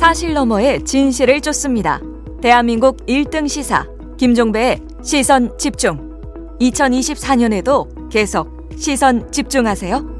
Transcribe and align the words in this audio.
사실 0.00 0.32
너머의 0.32 0.82
진실을 0.86 1.42
쫓습니다. 1.42 2.00
대한민국 2.40 3.04
1등 3.06 3.46
시사 3.46 3.86
김종배의 4.18 4.80
시선 5.04 5.58
집중. 5.58 6.18
2024년에도 6.58 8.08
계속 8.08 8.70
시선 8.78 9.30
집중하세요. 9.30 10.16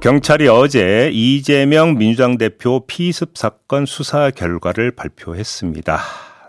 경찰이 0.00 0.48
어제 0.48 1.10
이재명 1.12 1.96
민주당 1.96 2.38
대표 2.38 2.84
피습 2.88 3.38
사건 3.38 3.86
수사 3.86 4.30
결과를 4.30 4.90
발표했습니다. 4.90 6.00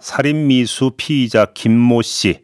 살인 0.02 0.48
미수 0.48 0.94
피의자 0.98 1.46
김모 1.54 2.02
씨. 2.02 2.40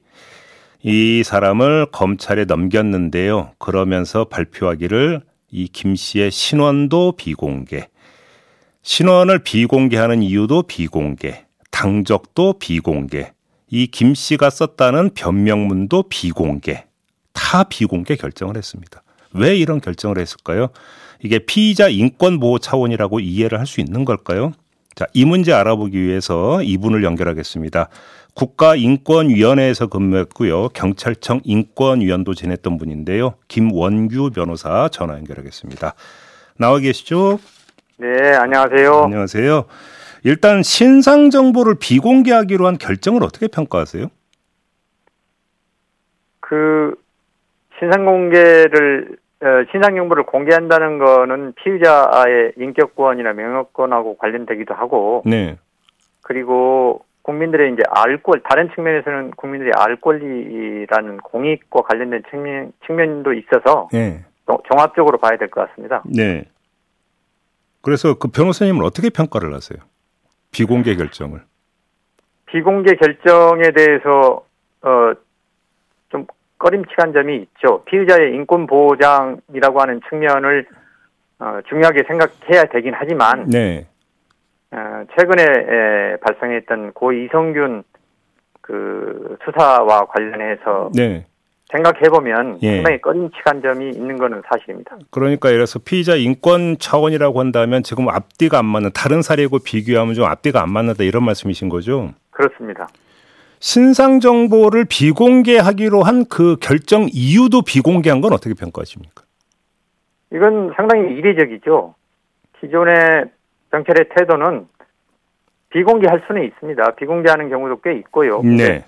이 0.83 1.23
사람을 1.25 1.87
검찰에 1.91 2.45
넘겼는데요. 2.45 3.53
그러면서 3.57 4.25
발표하기를 4.25 5.21
이 5.51 5.67
김 5.67 5.95
씨의 5.95 6.29
신원도 6.29 7.13
비공개. 7.17 7.87
신원을 8.83 9.39
비공개하는 9.39 10.23
이유도 10.23 10.63
비공개. 10.63 11.45
당적도 11.69 12.53
비공개. 12.59 13.31
이 13.69 13.87
김 13.87 14.13
씨가 14.13 14.49
썼다는 14.49 15.11
변명문도 15.13 16.03
비공개. 16.09 16.85
다 17.33 17.63
비공개 17.63 18.15
결정을 18.15 18.57
했습니다. 18.57 19.03
왜 19.33 19.55
이런 19.55 19.79
결정을 19.79 20.17
했을까요? 20.17 20.67
이게 21.23 21.39
피의자 21.39 21.87
인권 21.87 22.39
보호 22.39 22.59
차원이라고 22.59 23.19
이해를 23.21 23.59
할 23.59 23.65
수 23.67 23.79
있는 23.79 24.03
걸까요? 24.03 24.51
자, 24.95 25.05
이 25.13 25.23
문제 25.23 25.53
알아보기 25.53 25.97
위해서 26.01 26.61
이분을 26.63 27.03
연결하겠습니다. 27.05 27.87
국가인권위원회에서 28.33 29.87
근무했고요. 29.87 30.69
경찰청 30.69 31.39
인권위원도 31.45 32.33
지냈던 32.33 32.77
분인데요. 32.77 33.35
김원규 33.47 34.31
변호사 34.31 34.89
전화 34.89 35.13
연결하겠습니다. 35.15 35.93
나와 36.57 36.79
계시죠? 36.79 37.39
네, 38.01 38.33
안녕하세요. 38.35 39.03
안녕하세요. 39.03 39.65
일단 40.23 40.63
신상 40.63 41.29
정보를 41.29 41.75
비공개하기로 41.79 42.65
한 42.65 42.79
결정을 42.79 43.23
어떻게 43.23 43.47
평가하세요? 43.47 44.07
그 46.39 46.95
신상 47.77 48.03
공개를 48.05 49.17
어, 49.43 49.45
신상 49.71 49.95
정보를 49.95 50.23
공개한다는 50.23 50.97
거는 50.97 51.53
피의자의 51.53 52.53
인격권이나 52.57 53.33
명예권하고 53.33 54.17
관련되기도 54.17 54.73
하고, 54.73 55.21
네. 55.27 55.57
그리고 56.23 57.05
국민들의 57.21 57.73
이제 57.73 57.83
알 57.91 58.17
권, 58.17 58.41
다른 58.49 58.69
측면에서는 58.73 59.31
국민들이 59.31 59.69
알 59.75 59.95
권리라는 59.97 61.17
공익과 61.17 61.81
관련된 61.81 62.23
측면, 62.31 62.73
측면도 62.87 63.33
있어서 63.33 63.89
네. 63.91 64.23
종합적으로 64.71 65.19
봐야 65.19 65.37
될 65.37 65.49
것 65.49 65.67
같습니다. 65.69 66.01
네. 66.05 66.45
그래서 67.81 68.15
그 68.17 68.27
변호사님은 68.29 68.83
어떻게 68.83 69.09
평가를 69.09 69.53
하세요? 69.53 69.79
비공개 70.51 70.95
결정을. 70.95 71.41
비공개 72.45 72.95
결정에 72.95 73.71
대해서 73.71 74.45
어, 74.81 75.13
좀 76.09 76.25
꺼림칙한 76.57 77.13
점이 77.13 77.37
있죠. 77.37 77.83
피의자의 77.85 78.35
인권 78.35 78.67
보장이라고 78.67 79.81
하는 79.81 80.01
측면을 80.09 80.67
어, 81.39 81.59
중요하게 81.67 82.03
생각해야 82.07 82.65
되긴 82.65 82.93
하지만 82.95 83.45
네. 83.49 83.87
어, 84.71 85.03
최근에 85.17 85.43
에, 85.43 86.17
발생했던 86.17 86.93
고 86.93 87.13
이성균 87.13 87.83
그 88.61 89.37
수사와 89.43 90.05
관련해서 90.05 90.91
네. 90.93 91.25
생각해 91.71 92.09
보면 92.09 92.59
예. 92.63 92.75
상당히 92.77 92.99
꺼림칙한 93.01 93.61
점이 93.61 93.89
있는 93.91 94.17
것은 94.17 94.41
사실입니다. 94.51 94.97
그러니까 95.09 95.49
예를 95.49 95.59
들어서 95.59 95.79
피의자 95.79 96.15
인권 96.15 96.77
차원이라고 96.77 97.39
한다면 97.39 97.81
지금 97.83 98.09
앞뒤가 98.09 98.59
안 98.59 98.65
맞는 98.65 98.91
다른 98.93 99.21
사례고 99.21 99.59
비교하면 99.59 100.13
좀 100.13 100.25
앞뒤가 100.25 100.61
안 100.61 100.71
맞는다 100.71 101.03
이런 101.03 101.23
말씀이신 101.23 101.69
거죠? 101.69 102.11
그렇습니다. 102.31 102.87
신상 103.59 104.19
정보를 104.19 104.85
비공개하기로 104.89 106.01
한 106.03 106.25
그 106.29 106.55
결정 106.61 107.07
이유도 107.11 107.61
비공개한 107.61 108.21
건 108.21 108.33
어떻게 108.33 108.53
평가하십니까? 108.53 109.23
이건 110.33 110.73
상당히 110.75 111.13
이례적이죠. 111.15 111.93
기존의 112.59 113.25
경찰의 113.71 114.09
태도는 114.15 114.67
비공개할 115.69 116.23
수는 116.27 116.43
있습니다. 116.45 116.95
비공개하는 116.95 117.49
경우도 117.49 117.81
꽤 117.81 117.93
있고요. 117.95 118.41
네. 118.41 118.85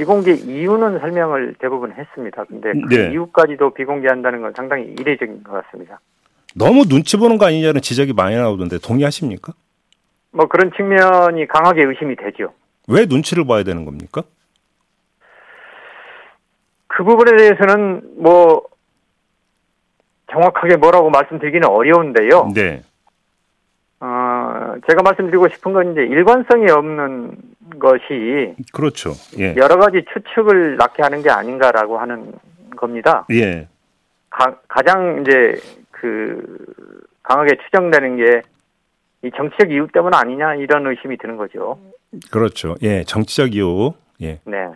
비공개 0.00 0.32
이유는 0.32 0.98
설명을 0.98 1.56
대부분 1.58 1.92
했습니다. 1.92 2.44
근데 2.44 2.72
그 2.88 2.94
네. 2.94 3.10
이유까지도 3.12 3.74
비공개한다는 3.74 4.40
건 4.40 4.54
상당히 4.56 4.84
이례적인 4.98 5.42
것 5.42 5.62
같습니다. 5.62 6.00
너무 6.56 6.86
눈치 6.86 7.18
보는 7.18 7.36
거 7.36 7.44
아니냐는 7.44 7.82
지적이 7.82 8.14
많이 8.14 8.34
나오던데 8.34 8.78
동의하십니까? 8.78 9.52
뭐 10.30 10.46
그런 10.46 10.72
측면이 10.74 11.46
강하게 11.48 11.84
의심이 11.84 12.16
되죠. 12.16 12.54
왜 12.88 13.04
눈치를 13.04 13.46
봐야 13.46 13.62
되는 13.62 13.84
겁니까? 13.84 14.22
그 16.86 17.04
부분에 17.04 17.36
대해서는 17.36 18.00
뭐 18.22 18.62
정확하게 20.32 20.76
뭐라고 20.76 21.10
말씀드리기는 21.10 21.68
어려운데요. 21.68 22.52
네. 22.54 22.82
어, 24.00 24.76
제가 24.88 25.02
말씀드리고 25.02 25.48
싶은 25.48 25.74
건 25.74 25.92
이제 25.92 26.00
일관성이 26.00 26.70
없는 26.70 27.36
것이 27.80 28.54
그렇죠. 28.72 29.14
예. 29.40 29.56
여러 29.56 29.76
가지 29.78 30.04
추측을 30.12 30.76
낳게 30.76 31.02
하는 31.02 31.22
게 31.22 31.30
아닌가라고 31.30 31.98
하는 31.98 32.32
겁니다. 32.76 33.26
예. 33.32 33.66
가, 34.30 34.54
가장 34.68 35.24
이제 35.26 35.60
그 35.90 36.40
강하게 37.24 37.56
추정되는 37.64 38.16
게 38.18 38.42
이 39.22 39.30
정치적 39.36 39.70
이유 39.70 39.86
때문 39.92 40.14
아니냐 40.14 40.54
이런 40.54 40.86
의심이 40.86 41.18
드는 41.18 41.36
거죠. 41.36 41.78
그렇죠. 42.30 42.76
예. 42.82 43.04
정치적 43.04 43.54
이유. 43.54 43.92
예. 44.22 44.40
네. 44.44 44.68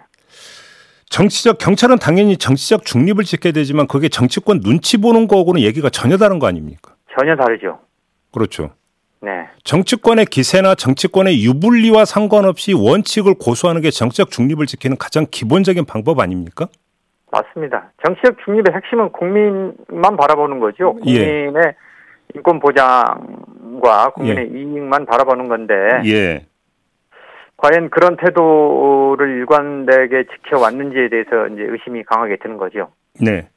정치적 1.08 1.58
경찰은 1.58 1.96
당연히 1.98 2.36
정치적 2.36 2.84
중립을 2.84 3.24
지켜야 3.24 3.52
되지만 3.52 3.86
그게 3.86 4.08
정치권 4.08 4.60
눈치 4.60 4.98
보는 4.98 5.28
거하고는 5.28 5.62
얘기가 5.62 5.88
전혀 5.88 6.16
다른 6.18 6.38
거 6.38 6.46
아닙니까? 6.46 6.94
전혀 7.18 7.36
다르죠. 7.36 7.78
그렇죠. 8.32 8.70
네. 9.24 9.48
정치권의 9.64 10.26
기세나 10.26 10.74
정치권의 10.74 11.42
유불리와 11.44 12.04
상관없이 12.04 12.74
원칙을 12.74 13.34
고수하는 13.40 13.80
게 13.80 13.90
정치적 13.90 14.30
중립을 14.30 14.66
지키는 14.66 14.98
가장 14.98 15.26
기본적인 15.30 15.86
방법 15.86 16.20
아닙니까? 16.20 16.68
맞습니다. 17.30 17.90
정치적 18.04 18.36
중립의 18.44 18.74
핵심은 18.74 19.12
국민만 19.12 20.16
바라보는 20.16 20.60
거죠. 20.60 20.96
예. 21.06 21.46
국민의 21.46 21.74
인권 22.34 22.60
보장과 22.60 24.10
국민의 24.14 24.48
이익만 24.50 25.06
바라보는 25.06 25.48
건데 25.48 25.74
예. 26.04 26.46
과연 27.56 27.88
그런 27.90 28.16
태도를 28.16 29.38
일관되게 29.38 30.24
지켜왔는지에 30.24 31.08
대해서 31.08 31.46
이제 31.48 31.62
의심이 31.62 32.02
강하게 32.04 32.36
드는 32.36 32.58
거죠. 32.58 32.90
네. 33.20 33.48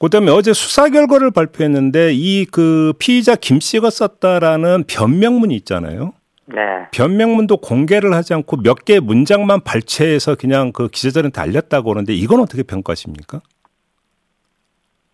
그다음에 0.00 0.30
어제 0.30 0.52
수사 0.52 0.88
결과를 0.88 1.30
발표했는데 1.32 2.12
이 2.14 2.46
그 2.52 2.92
피의자 2.98 3.34
김 3.34 3.58
씨가 3.60 3.90
썼다라는 3.90 4.84
변명문이 4.88 5.54
있잖아요. 5.56 6.12
네. 6.46 6.56
변명문도 6.92 7.58
공개를 7.58 8.14
하지 8.14 8.32
않고 8.34 8.58
몇 8.62 8.84
개 8.84 9.00
문장만 9.00 9.60
발췌해서 9.64 10.34
그냥 10.36 10.72
그 10.72 10.88
기자들한테 10.88 11.40
알렸다고 11.40 11.90
하는데 11.90 12.12
이건 12.14 12.40
어떻게 12.40 12.62
평가하십니까? 12.62 13.40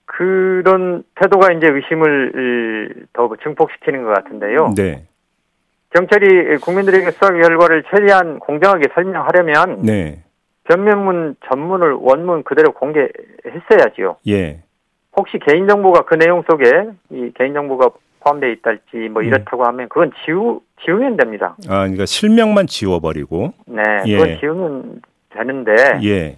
그런 0.07 1.03
태도가 1.21 1.53
이제 1.53 1.67
의심을 1.67 3.07
더 3.13 3.29
증폭시키는 3.43 4.05
것 4.05 4.15
같은데요. 4.15 4.75
네. 4.77 5.07
경찰이 5.95 6.59
국민들에게 6.59 7.11
수사 7.13 7.31
결과를 7.33 7.85
최대한 7.91 8.39
공정하게 8.39 8.89
설명하려면 8.95 9.83
네. 9.83 10.23
변명문 10.65 11.37
전문을 11.49 11.93
원문 12.01 12.43
그대로 12.45 12.73
공개했어야지요. 12.73 14.17
예. 14.29 14.63
혹시 15.17 15.39
개인정보가 15.39 16.05
그 16.05 16.15
내용 16.17 16.43
속에 16.49 16.91
이 17.11 17.31
개인정보가 17.37 17.91
포함되어 18.21 18.51
있달지 18.51 18.97
뭐 19.11 19.23
음. 19.23 19.27
이렇다고 19.27 19.65
하면 19.65 19.89
그건 19.89 20.13
지우 20.25 20.61
지우면 20.85 21.17
됩니다. 21.17 21.57
아, 21.69 21.81
그러니까 21.81 22.07
실명만 22.07 22.67
지워버리고. 22.67 23.53
네, 23.67 23.83
예. 24.07 24.17
그건 24.17 24.39
지우면 24.41 25.03
되는데 25.31 25.73
예. 26.03 26.37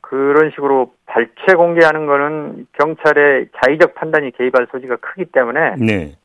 그런 0.00 0.50
식으로 0.50 0.92
발췌 1.06 1.56
공개하는 1.56 2.06
거는 2.06 2.66
경찰의 2.78 3.48
자의적 3.56 3.94
판단이 3.94 4.32
개입할 4.32 4.66
소지가 4.70 4.96
크기 4.96 5.24
때문에 5.24 5.76
네. 5.78 6.16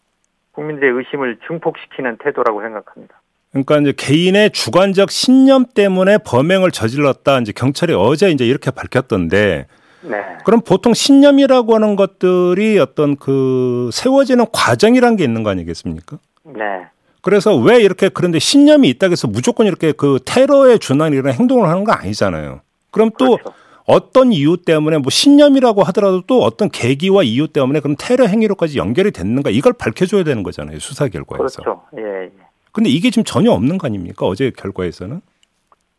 국민들의 0.52 0.92
의심을 0.92 1.38
증폭시키는 1.48 2.18
태도라고 2.18 2.62
생각합니다. 2.62 3.22
그러니까 3.52 3.78
이제 3.78 3.94
개인의 3.96 4.52
주관적 4.52 5.10
신념 5.10 5.66
때문에 5.66 6.18
범행을 6.26 6.72
저질렀다. 6.72 7.40
이제 7.40 7.54
경찰이 7.56 7.94
어제 7.94 8.30
이제 8.30 8.46
이렇게 8.46 8.72
밝혔던데 8.72 9.68
네. 10.02 10.18
그럼 10.46 10.62
보통 10.62 10.94
신념이라고 10.94 11.76
하는 11.76 11.96
것들이 11.96 12.80
어떤 12.80 13.16
그 13.16 13.90
세워지는 13.92 14.46
과정이란 14.52 15.16
게 15.16 15.24
있는 15.24 15.44
거 15.44 15.50
아니겠습니까? 15.50 16.20
네. 16.44 16.88
그래서 17.22 17.56
왜 17.56 17.82
이렇게 17.82 18.10
그런데 18.10 18.40
신념이 18.40 18.88
있다고 18.90 19.12
해서 19.12 19.28
무조건 19.28 19.68
이렇게 19.68 19.92
그 19.92 20.20
테러에 20.24 20.78
준하는 20.78 21.18
이런 21.18 21.34
행동을 21.34 21.68
하는 21.68 21.84
거 21.84 21.92
아니잖아요. 21.92 22.62
그럼 22.92 23.12
또 23.18 23.38
그렇죠. 23.38 23.54
어떤 23.86 24.32
이유 24.32 24.58
때문에 24.58 24.98
뭐 24.98 25.10
신념이라고 25.10 25.84
하더라도 25.84 26.22
또 26.28 26.44
어떤 26.44 26.70
계기와 26.70 27.24
이유 27.24 27.48
때문에 27.48 27.80
그럼 27.80 27.96
테러 27.98 28.26
행위로까지 28.26 28.78
연결이 28.78 29.12
됐는가 29.12 29.50
이걸 29.50 29.74
밝혀줘야 29.74 30.24
되는 30.24 30.44
거잖아요 30.44 30.80
수사 30.80 31.08
결과에서. 31.08 31.62
그렇죠. 31.62 31.82
예. 31.98 32.26
예. 32.26 32.32
근데 32.72 32.90
이게 32.90 33.10
지금 33.10 33.24
전혀 33.24 33.52
없는 33.52 33.78
거 33.78 33.88
아닙니까 33.88 34.26
어제 34.26 34.52
결과에서는? 34.56 35.22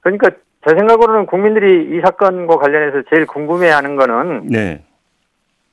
그러니까 0.00 0.30
제 0.68 0.74
생각으로는 0.74 1.24
국민들이 1.24 1.96
이 1.96 2.00
사건과 2.02 2.56
관련해서 2.56 3.02
제일 3.08 3.26
궁금해하는 3.26 3.96
거는 3.96 4.48
네. 4.48 4.84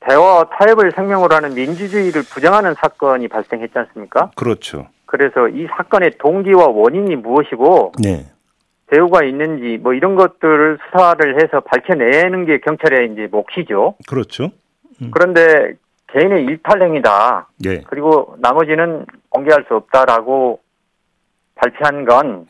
대화와 0.00 0.48
타협을 0.58 0.92
생명으로 0.92 1.34
하는 1.34 1.54
민주주의를 1.54 2.22
부정하는 2.22 2.74
사건이 2.74 3.28
발생했지 3.28 3.78
않습니까? 3.78 4.30
그렇죠. 4.36 4.86
그래서 5.04 5.48
이 5.48 5.66
사건의 5.76 6.12
동기와 6.18 6.68
원인이 6.68 7.14
무엇이고 7.16 7.92
네. 8.02 8.24
배우가 8.86 9.24
있는지 9.24 9.78
뭐 9.82 9.92
이런 9.92 10.14
것들을 10.14 10.78
수사를 10.90 11.42
해서 11.42 11.60
밝혀내는 11.60 12.46
게 12.46 12.60
경찰의 12.60 13.12
이제 13.12 13.28
몫이죠. 13.30 13.96
그렇죠. 14.08 14.50
음. 15.02 15.10
그런데 15.12 15.74
개인의 16.06 16.44
일탈행위다. 16.44 17.48
예. 17.66 17.80
그리고 17.82 18.36
나머지는 18.38 19.04
공개할 19.28 19.64
수 19.68 19.74
없다라고 19.74 20.60
발표한 21.56 22.04
건 22.06 22.46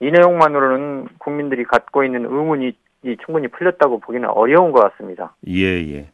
이 0.00 0.06
예. 0.06 0.10
내용만으로는 0.10 1.08
국민들이 1.18 1.64
갖고 1.64 2.04
있는 2.04 2.24
의문이 2.24 2.72
이 3.04 3.16
충분히 3.24 3.48
풀렸다고 3.48 4.00
보기는 4.00 4.28
어려운 4.28 4.72
것 4.72 4.80
같습니다. 4.90 5.34
예, 5.48 5.62
예. 5.94 6.10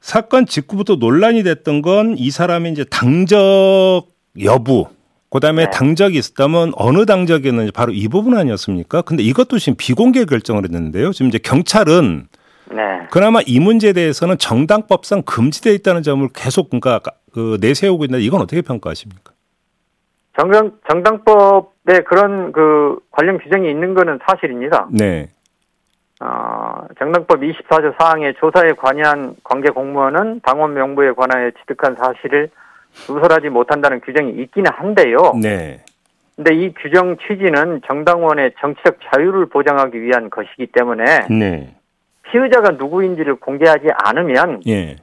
사건 0.00 0.46
직후부터 0.46 0.96
논란이 0.96 1.42
됐던 1.42 1.82
건 1.82 2.14
이 2.16 2.30
사람이 2.30 2.70
이제 2.70 2.84
당적 2.84 4.06
여부, 4.44 4.86
그 5.30 5.40
다음에 5.40 5.64
네. 5.64 5.70
당적이 5.70 6.18
있었다면 6.18 6.72
어느 6.76 7.04
당적이었는지 7.06 7.72
바로 7.72 7.92
이 7.92 8.06
부분 8.08 8.36
아니었습니까? 8.36 9.02
근데 9.02 9.22
이것도 9.22 9.58
지금 9.58 9.76
비공개 9.78 10.24
결정을 10.24 10.64
했는데요. 10.64 11.12
지금 11.12 11.28
이제 11.28 11.38
경찰은 11.38 12.28
네. 12.70 12.82
그나마 13.10 13.40
이 13.46 13.58
문제에 13.60 13.92
대해서는 13.92 14.38
정당법상 14.38 15.22
금지되어 15.22 15.72
있다는 15.74 16.02
점을 16.02 16.26
계속 16.34 16.70
그러니까 16.70 17.00
그 17.32 17.58
내세우고 17.60 18.04
있는데 18.04 18.24
이건 18.24 18.40
어떻게 18.40 18.62
평가하십니까? 18.62 19.32
정당, 20.38 20.72
정당법 20.90 21.72
에 21.88 22.00
그런 22.00 22.52
그 22.52 22.98
관련 23.10 23.38
규정이 23.38 23.70
있는 23.70 23.94
것은 23.94 24.18
사실입니다. 24.26 24.88
네. 24.90 25.28
어, 26.20 26.86
정당법 26.98 27.40
24조 27.40 27.94
사항의 27.98 28.34
조사에 28.34 28.72
관여한 28.72 29.36
관계 29.44 29.70
공무원은 29.70 30.40
당원 30.42 30.74
명부에 30.74 31.12
관하여 31.12 31.50
취득한 31.52 31.94
사실을 31.94 32.48
누설하지 33.08 33.50
못한다는 33.50 34.00
규정이 34.00 34.32
있기는 34.42 34.70
한데요. 34.72 35.34
네. 35.40 35.80
근데 36.34 36.54
이 36.54 36.74
규정 36.74 37.16
취지는 37.18 37.80
정당원의 37.86 38.54
정치적 38.60 38.98
자유를 39.10 39.46
보장하기 39.46 40.00
위한 40.02 40.28
것이기 40.28 40.66
때문에 40.66 41.04
네. 41.30 41.74
피의자가 42.24 42.72
누구인지를 42.72 43.36
공개하지 43.36 43.86
않으면 44.04 44.62
예. 44.66 44.96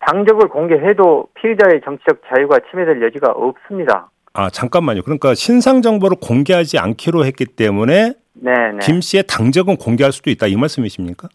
당적을 0.00 0.48
공개해도 0.48 1.28
피의자의 1.34 1.80
정치적 1.82 2.22
자유가 2.28 2.58
침해될 2.70 3.00
여지가 3.02 3.30
없습니다. 3.32 4.10
아, 4.38 4.50
잠깐만요. 4.50 5.00
그러니까 5.02 5.34
신상 5.34 5.80
정보를 5.80 6.18
공개하지 6.20 6.78
않기로 6.78 7.24
했기 7.24 7.46
때문에 7.46 8.12
네네. 8.34 8.78
김 8.82 9.00
씨의 9.00 9.24
당적은 9.26 9.76
공개할 9.76 10.12
수도 10.12 10.28
있다 10.30 10.46
이 10.46 10.56
말씀이십니까? 10.56 11.28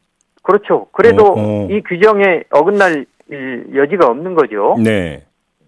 그렇죠. 0.44 0.88
그래도 0.92 1.24
어, 1.26 1.34
어. 1.66 1.68
이 1.72 1.82
규정에 1.82 2.44
어긋날 2.52 3.06
일- 3.30 3.66
여지가 3.76 4.06
없는 4.06 4.36
거죠. 4.36 4.76
네. 4.84 5.26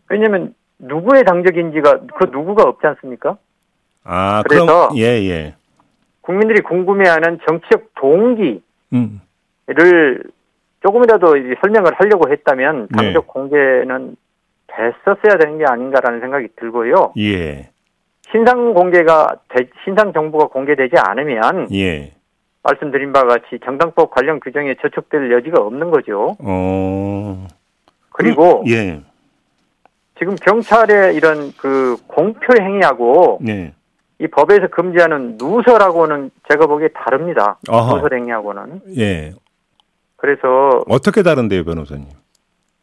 왜냐하면 0.10 0.54
누구의 0.78 1.24
당적인지가 1.24 2.02
그 2.20 2.26
누구가 2.32 2.64
없지 2.70 2.86
않습니까? 2.86 3.38
아, 4.04 4.44
그래서- 4.44 4.66
그럼 4.66 4.98
예, 4.98 5.04
예. 5.28 5.56
국민들이 6.22 6.62
궁금해하는 6.62 7.40
정치적 7.48 7.94
동기를 8.00 8.62
음. 8.94 9.22
조금이라도 10.82 11.28
설명을 11.62 11.94
하려고 11.96 12.30
했다면 12.32 12.90
네. 12.92 12.96
당적 12.96 13.28
공개는 13.28 14.16
됐었어야 14.76 15.38
되는 15.40 15.58
게 15.58 15.66
아닌가라는 15.66 16.20
생각이 16.20 16.48
들고요. 16.56 17.14
예. 17.18 17.70
신상 18.32 18.74
공개가 18.74 19.36
되- 19.50 19.70
신상 19.84 20.12
정보가 20.14 20.48
공개되지 20.48 20.96
않으면 20.98 21.68
예. 21.74 22.14
말씀드린 22.64 23.12
바와 23.14 23.26
같이 23.28 23.60
정당법 23.64 24.12
관련 24.12 24.40
규정에 24.40 24.76
저촉될 24.82 25.32
여지가 25.32 25.62
없는 25.62 25.92
거죠. 25.92 26.36
어. 26.40 27.48
그리고 28.12 28.64
예. 28.68 29.02
지금 30.18 30.36
경찰의 30.36 31.16
이런 31.16 31.52
그 31.58 31.98
공표 32.08 32.54
행위하고 32.60 33.40
네. 33.42 33.74
이 34.20 34.28
법에서 34.28 34.68
금지하는 34.68 35.38
누설하고는 35.38 36.32
제가 36.50 36.68
보기에 36.68 36.90
다릅니다. 36.90 37.58
아하. 37.70 37.96
누설 37.96 38.14
행위하고는. 38.18 38.82
예. 38.98 39.34
그래서 40.16 40.82
어떻게 40.88 41.22
다른데요, 41.24 41.66
변호사님? 41.66 42.08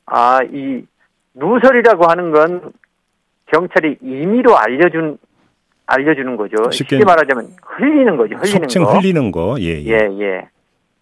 아, 0.07 0.41
이 0.53 0.85
누설이라고 1.35 2.05
하는 2.09 2.31
건 2.31 2.73
경찰이 3.47 3.99
임의로 4.03 4.57
알려준 4.57 5.19
알려주는 5.87 6.37
거죠. 6.37 6.71
쉽게 6.71 6.97
쉽게, 6.97 7.05
말하자면 7.05 7.57
흘리는 7.63 8.17
거죠. 8.17 8.37
흘리는 8.37 8.61
속칭 8.63 8.85
거. 8.85 8.93
흘리는 8.93 9.33
거. 9.33 9.57
예, 9.61 9.83
예. 9.83 9.87
예, 9.87 10.21
예. 10.21 10.49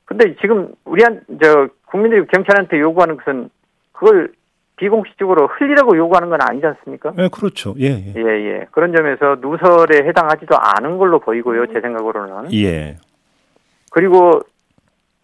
근데 0.06 0.34
지금 0.40 0.72
우리한 0.86 1.20
저 1.42 1.69
국민들이 1.86 2.26
경찰한테 2.26 2.80
요구하는 2.80 3.19
것은 3.19 3.50
그걸 3.92 4.32
비공식적으로 4.76 5.48
흘리라고 5.48 5.96
요구하는 5.96 6.30
건 6.30 6.38
아니지 6.40 6.64
않습니까? 6.64 7.12
예, 7.19 7.28
그렇죠. 7.28 7.75
예, 7.78 7.86
예. 7.88 8.14
예, 8.16 8.22
예. 8.22 8.66
그런 8.70 8.94
점에서 8.96 9.36
누설에 9.40 10.06
해당하지도 10.08 10.56
않은 10.56 10.96
걸로 10.96 11.19
보이고요. 11.19 11.66
제 11.66 11.80
생각으로는. 11.80 12.52
예. 12.54 12.96
그리고 13.90 14.40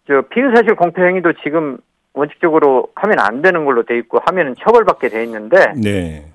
저 0.07 0.21
피의사실 0.29 0.75
공표 0.75 1.03
행위도 1.03 1.33
지금 1.43 1.77
원칙적으로 2.15 2.87
하면 2.95 3.19
안 3.19 3.41
되는 3.41 3.65
걸로 3.65 3.83
돼 3.83 3.97
있고 3.97 4.19
하면은 4.25 4.55
처벌받게 4.57 5.09
돼 5.09 5.23
있는데 5.25 5.73
네. 5.75 6.31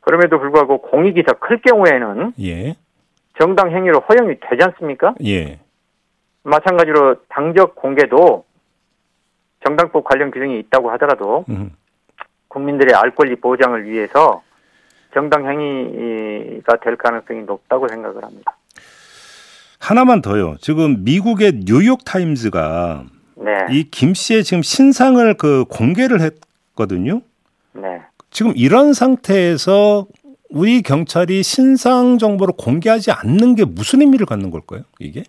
그럼에도 0.00 0.38
불구하고 0.38 0.78
공익이 0.82 1.22
더 1.24 1.34
클 1.34 1.60
경우에는 1.60 2.32
예. 2.40 2.76
정당 3.40 3.70
행위로 3.72 4.00
허용이 4.00 4.36
되지 4.48 4.62
않습니까? 4.62 5.14
예. 5.24 5.58
마찬가지로 6.44 7.16
당적 7.28 7.74
공개도 7.74 8.44
정당법 9.66 10.04
관련 10.04 10.30
규정이 10.30 10.58
있다고 10.60 10.90
하더라도 10.92 11.44
음. 11.48 11.72
국민들의 12.48 12.94
알 12.94 13.14
권리 13.14 13.34
보장을 13.36 13.82
위해서 13.88 14.42
정당 15.14 15.48
행위가 15.48 16.76
될 16.76 16.96
가능성이 16.96 17.42
높다고 17.42 17.88
생각을 17.88 18.22
합니다. 18.22 18.56
하나만 19.80 20.22
더요. 20.22 20.56
지금 20.60 21.02
미국의 21.04 21.60
뉴욕 21.64 22.04
타임즈가 22.04 23.04
네, 23.36 23.66
이 23.70 23.90
김 23.90 24.14
씨의 24.14 24.44
지금 24.44 24.62
신상을 24.62 25.34
그 25.34 25.64
공개를 25.68 26.20
했거든요. 26.20 27.20
네. 27.72 28.00
지금 28.30 28.52
이런 28.56 28.92
상태에서 28.92 30.06
우리 30.50 30.82
경찰이 30.82 31.42
신상 31.42 32.18
정보를 32.18 32.54
공개하지 32.56 33.10
않는 33.10 33.54
게 33.56 33.64
무슨 33.64 34.00
의미를 34.02 34.26
갖는 34.26 34.50
걸까요? 34.50 34.82
이게? 35.00 35.24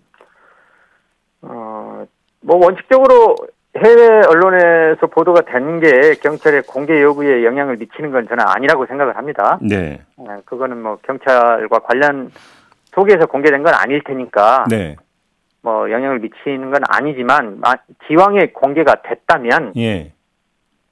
어, 1.42 2.04
뭐 2.40 2.56
원칙적으로 2.64 3.36
해외 3.76 4.06
언론에서 4.26 5.06
보도가 5.08 5.42
된 5.42 5.80
게 5.80 6.14
경찰의 6.22 6.62
공개 6.62 7.02
여부에 7.02 7.44
영향을 7.44 7.76
미치는 7.76 8.10
건 8.10 8.26
저는 8.28 8.42
아니라고 8.46 8.86
생각을 8.86 9.16
합니다. 9.16 9.58
네. 9.60 10.00
예, 10.20 10.24
그거는 10.44 10.80
뭐 10.82 10.96
경찰과 11.02 11.80
관련 11.80 12.30
속에서 12.94 13.26
공개된 13.26 13.62
건 13.62 13.74
아닐 13.74 14.00
테니까 14.02 14.64
네. 14.70 14.96
뭐 15.62 15.90
영향을 15.90 16.20
미치는 16.20 16.70
건 16.70 16.80
아니지만 16.88 17.60
마- 17.60 17.76
기왕에 18.06 18.52
공개가 18.52 19.02
됐다면 19.02 19.72
예. 19.76 20.12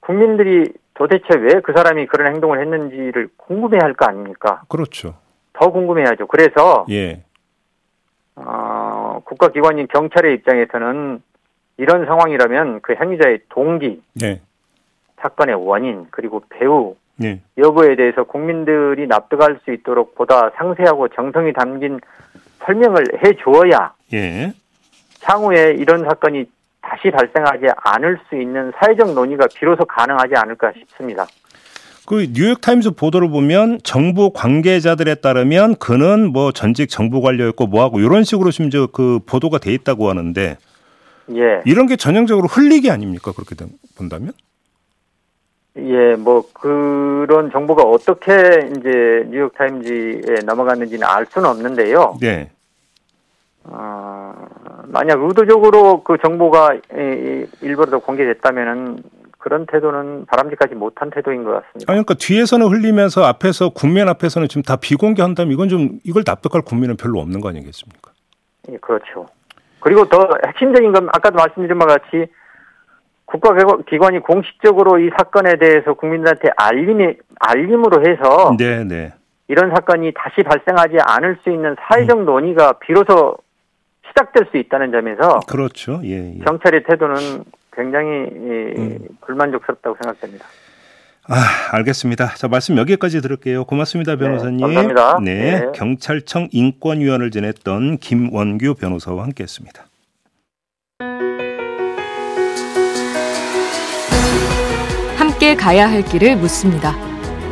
국민들이 0.01 0.71
도대체 0.93 1.25
왜 1.37 1.61
그 1.61 1.73
사람이 1.73 2.05
그런 2.07 2.33
행동을 2.33 2.59
했는지를 2.61 3.29
궁금해할 3.37 3.93
거 3.93 4.05
아닙니까? 4.05 4.63
그렇죠. 4.67 5.15
더 5.53 5.71
궁금해하죠. 5.71 6.27
그래서 6.27 6.85
예. 6.89 7.23
어, 8.35 9.21
국가기관인 9.25 9.87
경찰의 9.87 10.33
입장에서는 10.35 11.21
이런 11.77 12.05
상황이라면 12.05 12.81
그 12.81 12.95
행위자의 12.95 13.39
동기, 13.49 14.01
네. 14.13 14.41
사건의 15.17 15.55
원인, 15.55 16.07
그리고 16.11 16.43
배우 16.49 16.95
예. 17.23 17.39
여부에 17.57 17.95
대해서 17.95 18.23
국민들이 18.23 19.07
납득할 19.07 19.59
수 19.63 19.71
있도록 19.71 20.15
보다 20.15 20.49
상세하고 20.57 21.07
정성이 21.09 21.53
담긴 21.53 21.99
설명을 22.65 23.05
해 23.23 23.33
주어야 23.43 23.93
예. 24.13 24.53
향후에 25.21 25.75
이런 25.77 26.03
사건이 26.03 26.45
다시 26.81 27.09
발생하지 27.09 27.65
않을 27.77 28.19
수 28.29 28.35
있는 28.39 28.71
사회적 28.79 29.13
논의가 29.13 29.47
비로소 29.55 29.85
가능하지 29.85 30.33
않을까 30.35 30.71
싶습니다. 30.77 31.25
그 32.05 32.27
뉴욕 32.31 32.61
타임스 32.61 32.91
보도를 32.91 33.29
보면 33.29 33.79
정부 33.83 34.31
관계자들에 34.31 35.15
따르면 35.15 35.75
그는 35.77 36.31
뭐 36.31 36.51
전직 36.51 36.87
정부 36.89 37.21
관료였고 37.21 37.65
뭐하고 37.65 37.99
이런 37.99 38.23
식으로 38.23 38.51
심지어 38.51 38.85
그 38.85 39.19
보도가 39.25 39.57
돼 39.57 39.73
있다고 39.73 40.07
하는데 40.09 40.57
예. 41.35 41.61
이런 41.65 41.87
게 41.87 41.95
전형적으로 41.95 42.47
흘리기 42.47 42.91
아닙니까 42.91 43.31
그렇게 43.35 43.55
된- 43.55 43.69
본다면? 43.97 44.33
예, 45.77 46.15
뭐 46.15 46.47
그런 46.53 47.51
정보가 47.51 47.81
어떻게 47.83 48.31
이제 48.77 49.25
뉴욕 49.29 49.53
타임즈에 49.55 50.41
넘어갔는지는 50.45 51.03
알 51.05 51.25
수는 51.25 51.49
없는데요. 51.49 52.17
네. 52.21 52.51
어, 53.67 54.33
만약 54.87 55.21
의도적으로 55.21 56.03
그 56.03 56.17
정보가 56.21 56.75
일부러 57.61 57.99
공개됐다면은 57.99 59.03
그런 59.37 59.65
태도는 59.67 60.25
바람직하지 60.25 60.73
못한 60.73 61.11
태도인 61.11 61.43
것 61.43 61.51
같습니다. 61.51 61.91
아니, 61.91 62.03
그러니까 62.03 62.15
뒤에서는 62.15 62.65
흘리면서 62.67 63.23
앞에서 63.25 63.69
국민 63.69 64.09
앞에서는 64.09 64.47
지금 64.47 64.63
다 64.63 64.75
비공개한다면 64.75 65.53
이건 65.53 65.69
좀 65.69 65.99
이걸 66.03 66.23
납득할 66.25 66.63
국민은 66.63 66.97
별로 66.97 67.19
없는 67.19 67.41
거 67.41 67.49
아니겠습니까? 67.49 68.11
예, 68.71 68.77
그렇죠. 68.77 69.27
그리고 69.81 70.05
더 70.05 70.27
핵심적인 70.47 70.91
건 70.91 71.09
아까도 71.13 71.37
말씀드린 71.37 71.77
바와 71.77 71.97
같이 71.97 72.27
국가기관이 73.25 74.19
공식적으로 74.19 74.97
이 74.97 75.11
사건에 75.15 75.57
대해서 75.57 75.93
국민들한테 75.93 76.49
알림이 76.57 77.15
알림으로 77.39 78.01
해서 78.09 78.55
네, 78.57 78.83
네. 78.83 79.13
이런 79.47 79.69
사건이 79.69 80.11
다시 80.15 80.41
발생하지 80.41 80.97
않을 81.01 81.37
수 81.43 81.51
있는 81.51 81.75
사회적 81.87 82.19
음. 82.19 82.25
논의가 82.25 82.73
비로소 82.79 83.37
시작될 84.15 84.47
수 84.51 84.57
있다는 84.57 84.91
점에서 84.91 85.41
그렇죠. 85.47 85.99
예, 86.05 86.35
예. 86.35 86.39
경찰의 86.45 86.83
태도는 86.83 87.43
굉장히 87.75 88.07
음. 88.07 88.99
불만족스럽다고 89.25 89.97
생각됩니다. 90.01 90.45
아, 91.27 91.35
알겠습니다. 91.73 92.35
자, 92.35 92.47
말씀 92.47 92.77
여기까지 92.77 93.21
들을게요. 93.21 93.65
고맙습니다, 93.65 94.13
네, 94.13 94.17
변호사님. 94.19 94.57
네, 94.57 94.61
감사합니다. 94.61 95.19
네, 95.23 95.59
네, 95.59 95.71
경찰청 95.73 96.47
인권위원을 96.51 97.31
지냈던 97.31 97.97
김원규 97.97 98.75
변호사와 98.75 99.23
함께했습니다. 99.23 99.85
함께 105.17 105.55
가야 105.55 105.89
할 105.89 106.03
길을 106.03 106.37
묻습니다. 106.37 106.93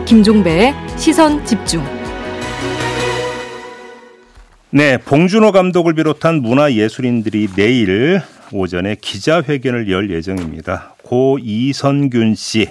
김종배의 0.05 0.74
시선 0.98 1.43
집중. 1.43 2.02
네, 4.75 4.98
봉준호 4.98 5.51
감독을 5.51 5.94
비롯한 5.94 6.42
문화예술인들이 6.42 7.50
내일 7.56 8.24
오전에 8.51 8.96
기자회견을 9.00 9.92
열 9.92 10.10
예정입니다. 10.10 10.96
고 11.03 11.38
이선균 11.39 12.34
씨 12.34 12.70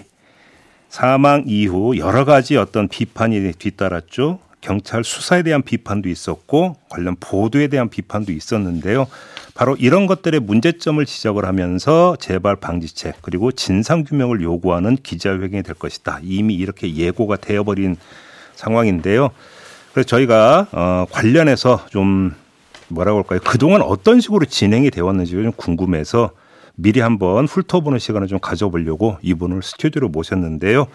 사망 0.88 1.44
이후 1.46 1.96
여러 1.96 2.24
가지 2.24 2.56
어떤 2.56 2.88
비판이 2.88 3.52
뒤따랐죠. 3.52 4.40
경찰 4.60 5.04
수사에 5.04 5.44
대한 5.44 5.62
비판도 5.62 6.08
있었고 6.08 6.74
관련 6.88 7.14
보도에 7.20 7.68
대한 7.68 7.88
비판도 7.88 8.32
있었는데요. 8.32 9.06
바로 9.54 9.76
이런 9.76 10.08
것들의 10.08 10.40
문제점을 10.40 11.06
지적을 11.06 11.44
하면서 11.44 12.16
재발 12.18 12.56
방지책 12.56 13.22
그리고 13.22 13.52
진상 13.52 14.02
규명을 14.02 14.42
요구하는 14.42 14.96
기자회견이 14.96 15.62
될 15.62 15.76
것이다. 15.76 16.18
이미 16.24 16.56
이렇게 16.56 16.96
예고가 16.96 17.36
되어버린 17.36 17.94
상황인데요. 18.56 19.30
그래서 19.92 20.06
저희가 20.06 20.66
어 20.72 21.06
관련해서 21.10 21.86
좀 21.90 22.34
뭐라고 22.88 23.18
할까요? 23.18 23.40
그동안 23.44 23.82
어떤 23.82 24.20
식으로 24.20 24.44
진행이 24.44 24.90
되었는지가 24.90 25.42
좀 25.42 25.52
궁금해서 25.52 26.30
미리 26.74 27.00
한번 27.00 27.46
훑어보는 27.46 27.98
시간을 27.98 28.28
좀 28.28 28.38
가져보려고 28.38 29.18
이분을 29.22 29.62
스튜디오로 29.62 30.08
모셨는데요. 30.08 30.86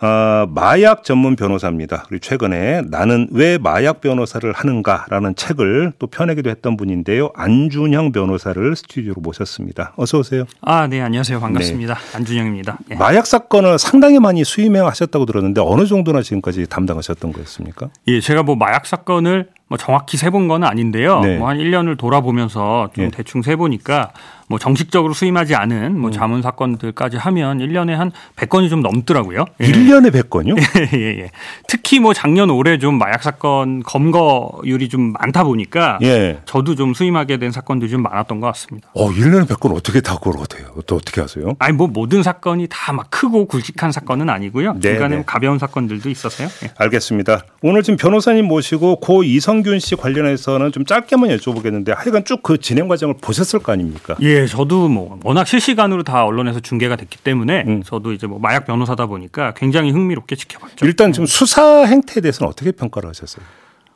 어, 0.00 0.46
마약 0.50 1.04
전문 1.04 1.36
변호사입니다. 1.36 2.04
그리고 2.08 2.20
최근에 2.20 2.82
나는 2.88 3.28
왜 3.30 3.56
마약 3.56 4.02
변호사를 4.02 4.52
하는가라는 4.52 5.34
책을 5.36 5.92
또 5.98 6.06
펴내기도 6.06 6.50
했던 6.50 6.76
분인데요. 6.76 7.30
안준형 7.34 8.12
변호사를 8.12 8.76
스튜디오로 8.76 9.22
모셨습니다. 9.22 9.94
어서 9.96 10.18
오세요. 10.18 10.44
아, 10.60 10.86
네, 10.86 11.00
안녕하세요. 11.00 11.40
반갑습니다. 11.40 11.94
네. 11.94 12.16
안준형입니다. 12.16 12.78
네. 12.88 12.96
마약 12.96 13.26
사건을 13.26 13.78
상당히 13.78 14.18
많이 14.18 14.44
수임하셨다고 14.44 15.24
들었는데 15.24 15.62
어느 15.64 15.86
정도나 15.86 16.20
지금까지 16.20 16.66
담당하셨던 16.66 17.32
거였습니까? 17.32 17.88
예, 18.08 18.20
제가 18.20 18.42
뭐 18.42 18.54
마약 18.54 18.84
사건을 18.84 19.48
뭐 19.68 19.78
정확히 19.78 20.18
세본 20.18 20.46
건 20.46 20.62
아닌데요. 20.62 21.20
네. 21.20 21.38
뭐한 21.38 21.56
1년을 21.56 21.96
돌아보면서 21.96 22.90
좀 22.94 23.04
네. 23.04 23.10
대충 23.10 23.40
세보니까 23.40 24.12
뭐 24.48 24.58
정식적으로 24.58 25.12
수임하지 25.14 25.54
않은 25.54 25.98
뭐 25.98 26.10
음. 26.10 26.12
자문 26.12 26.42
사건들까지 26.42 27.16
하면 27.16 27.58
1년에 27.58 27.90
한 27.90 28.10
100건이 28.36 28.68
좀 28.70 28.80
넘더라고요. 28.82 29.44
예. 29.60 29.64
1년에 29.66 30.10
100건이요? 30.12 30.56
예, 30.96 31.20
예. 31.22 31.30
특히 31.68 32.00
뭐 32.00 32.12
작년 32.14 32.50
올해 32.50 32.78
좀 32.78 32.98
마약 32.98 33.22
사건 33.22 33.82
검거율이 33.82 34.88
좀 34.88 35.12
많다 35.12 35.44
보니까 35.44 35.98
예. 36.02 36.40
저도 36.46 36.74
좀 36.74 36.94
수임하게 36.94 37.36
된 37.38 37.50
사건들이 37.52 37.90
좀 37.90 38.02
많았던 38.02 38.40
것 38.40 38.46
같습니다. 38.48 38.88
어, 38.94 39.10
1년에 39.10 39.46
100건 39.46 39.74
어떻게 39.76 40.00
다 40.00 40.16
그러대요? 40.18 40.66
또 40.86 40.96
어떻게 40.96 41.20
하세요? 41.20 41.54
아니 41.58 41.72
뭐 41.76 41.86
모든 41.86 42.22
사건이 42.22 42.66
다 42.70 42.96
막 42.96 43.10
크고 43.10 43.46
굵직한 43.46 43.92
사건은 43.92 44.30
아니고요. 44.30 44.74
네, 44.74 44.80
중간에 44.92 45.16
네. 45.16 45.22
가벼운 45.26 45.58
사건들도 45.58 46.08
있어서요. 46.08 46.48
예. 46.64 46.70
알겠습니다. 46.78 47.42
오늘 47.60 47.82
지금 47.82 47.98
변호사님 47.98 48.46
모시고 48.46 49.00
고 49.00 49.22
이성균 49.22 49.80
씨 49.80 49.96
관련해서는 49.96 50.72
좀 50.72 50.86
짧게만 50.86 51.28
여쭤보겠는데 51.36 51.94
하여간 51.94 52.24
쭉 52.24 52.36
그 52.42 52.58
진행 52.58 52.86
과정을 52.88 53.16
보셨을 53.20 53.58
거 53.58 53.72
아닙니까? 53.72 54.14
예. 54.22 54.35
예, 54.36 54.46
저도 54.46 54.88
뭐 54.88 55.18
워낙 55.24 55.46
실시간으로 55.46 56.02
다 56.02 56.24
언론에서 56.26 56.60
중계가 56.60 56.96
됐기 56.96 57.18
때문에 57.18 57.64
음. 57.66 57.82
저도 57.82 58.12
이제 58.12 58.26
뭐 58.26 58.38
마약 58.38 58.66
변호사다 58.66 59.06
보니까 59.06 59.54
굉장히 59.54 59.90
흥미롭게 59.90 60.36
지켜봤죠. 60.36 60.84
일단 60.84 61.12
좀 61.12 61.24
수사 61.24 61.84
행태에 61.84 62.20
대해서는 62.20 62.50
어떻게 62.50 62.70
평가를 62.72 63.08
하셨어요? 63.08 63.44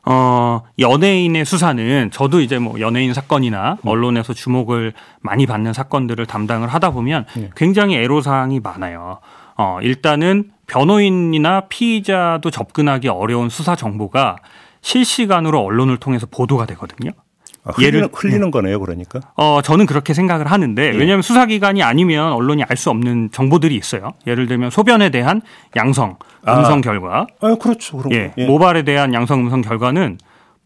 어, 0.06 0.62
연예인의 0.78 1.44
수사는 1.44 2.10
저도 2.10 2.40
이제 2.40 2.58
뭐 2.58 2.80
연예인 2.80 3.12
사건이나 3.12 3.76
음. 3.84 3.88
언론에서 3.88 4.32
주목을 4.32 4.94
많이 5.20 5.44
받는 5.44 5.74
사건들을 5.74 6.24
담당을 6.24 6.68
하다 6.68 6.92
보면 6.92 7.26
예. 7.36 7.50
굉장히 7.54 7.96
애로사항이 7.96 8.60
많아요. 8.60 9.18
어, 9.58 9.78
일단은 9.82 10.52
변호인이나 10.68 11.62
피의자도 11.68 12.50
접근하기 12.50 13.08
어려운 13.08 13.50
수사 13.50 13.76
정보가 13.76 14.36
실시간으로 14.80 15.60
언론을 15.60 15.98
통해서 15.98 16.26
보도가 16.30 16.64
되거든요. 16.64 17.10
아, 17.64 17.72
흘리는, 17.72 17.94
예를 17.98 18.08
흘리는 18.12 18.40
네. 18.40 18.50
거네요, 18.50 18.80
그러니까. 18.80 19.20
어, 19.36 19.60
저는 19.62 19.86
그렇게 19.86 20.14
생각을 20.14 20.50
하는데 20.50 20.82
예. 20.82 20.96
왜냐하면 20.96 21.22
수사기관이 21.22 21.82
아니면 21.82 22.32
언론이 22.32 22.64
알 22.64 22.76
수 22.76 22.88
없는 22.90 23.30
정보들이 23.32 23.74
있어요. 23.76 24.12
예를 24.26 24.46
들면 24.46 24.70
소변에 24.70 25.10
대한 25.10 25.42
양성 25.76 26.16
음성 26.48 26.78
아. 26.78 26.80
결과. 26.80 27.26
아, 27.40 27.54
그렇죠. 27.56 27.98
그런 27.98 28.12
예. 28.14 28.32
예. 28.38 28.46
모발에 28.46 28.82
대한 28.84 29.12
양성 29.12 29.40
음성 29.40 29.60
결과는 29.60 30.18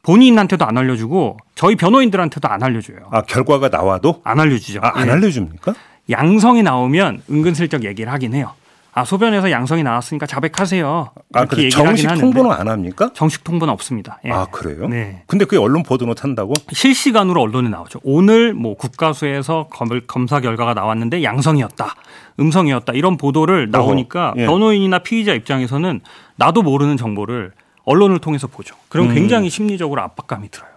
본인한테도 0.04 0.64
안 0.64 0.76
알려주고 0.78 1.38
저희 1.56 1.74
변호인들한테도 1.76 2.46
안 2.46 2.62
알려줘요. 2.62 2.98
아 3.10 3.22
결과가 3.22 3.68
나와도 3.70 4.20
안 4.22 4.38
알려주죠. 4.38 4.80
아, 4.82 4.92
안 4.94 5.08
예. 5.08 5.12
알려줍니까? 5.12 5.74
양성이 6.10 6.62
나오면 6.62 7.22
은근슬쩍 7.30 7.84
얘기를 7.84 8.12
하긴 8.12 8.34
해요. 8.34 8.52
아 8.96 9.04
소변에서 9.04 9.50
양성이 9.50 9.82
나왔으니까 9.82 10.24
자백하세요. 10.26 11.10
아, 11.32 11.44
그래 11.46 11.68
정식 11.68 12.06
통보는 12.06 12.52
안 12.52 12.68
합니까? 12.68 13.10
정식 13.12 13.42
통보는 13.42 13.72
없습니다. 13.74 14.20
예. 14.24 14.30
아 14.30 14.46
그래요? 14.46 14.86
네. 14.86 15.24
근데 15.26 15.44
그게 15.44 15.56
언론 15.58 15.82
보도는 15.82 16.14
탄다고? 16.14 16.54
실시간으로 16.72 17.40
언론에 17.42 17.68
나오죠. 17.68 17.98
오늘 18.04 18.54
뭐 18.54 18.76
국가수에서 18.76 19.68
검 20.06 20.26
사 20.28 20.40
결과가 20.40 20.74
나왔는데 20.74 21.22
양성이었다, 21.24 21.94
음성이었다 22.38 22.92
이런 22.94 23.16
보도를 23.16 23.70
나오니까 23.70 24.30
어, 24.30 24.34
예. 24.36 24.46
변호인이나 24.46 25.00
피의자 25.00 25.34
입장에서는 25.34 26.00
나도 26.36 26.62
모르는 26.62 26.96
정보를 26.96 27.52
언론을 27.84 28.20
통해서 28.20 28.46
보죠. 28.46 28.76
그럼 28.88 29.08
음. 29.10 29.14
굉장히 29.14 29.50
심리적으로 29.50 30.00
압박감이 30.02 30.50
들어요. 30.50 30.70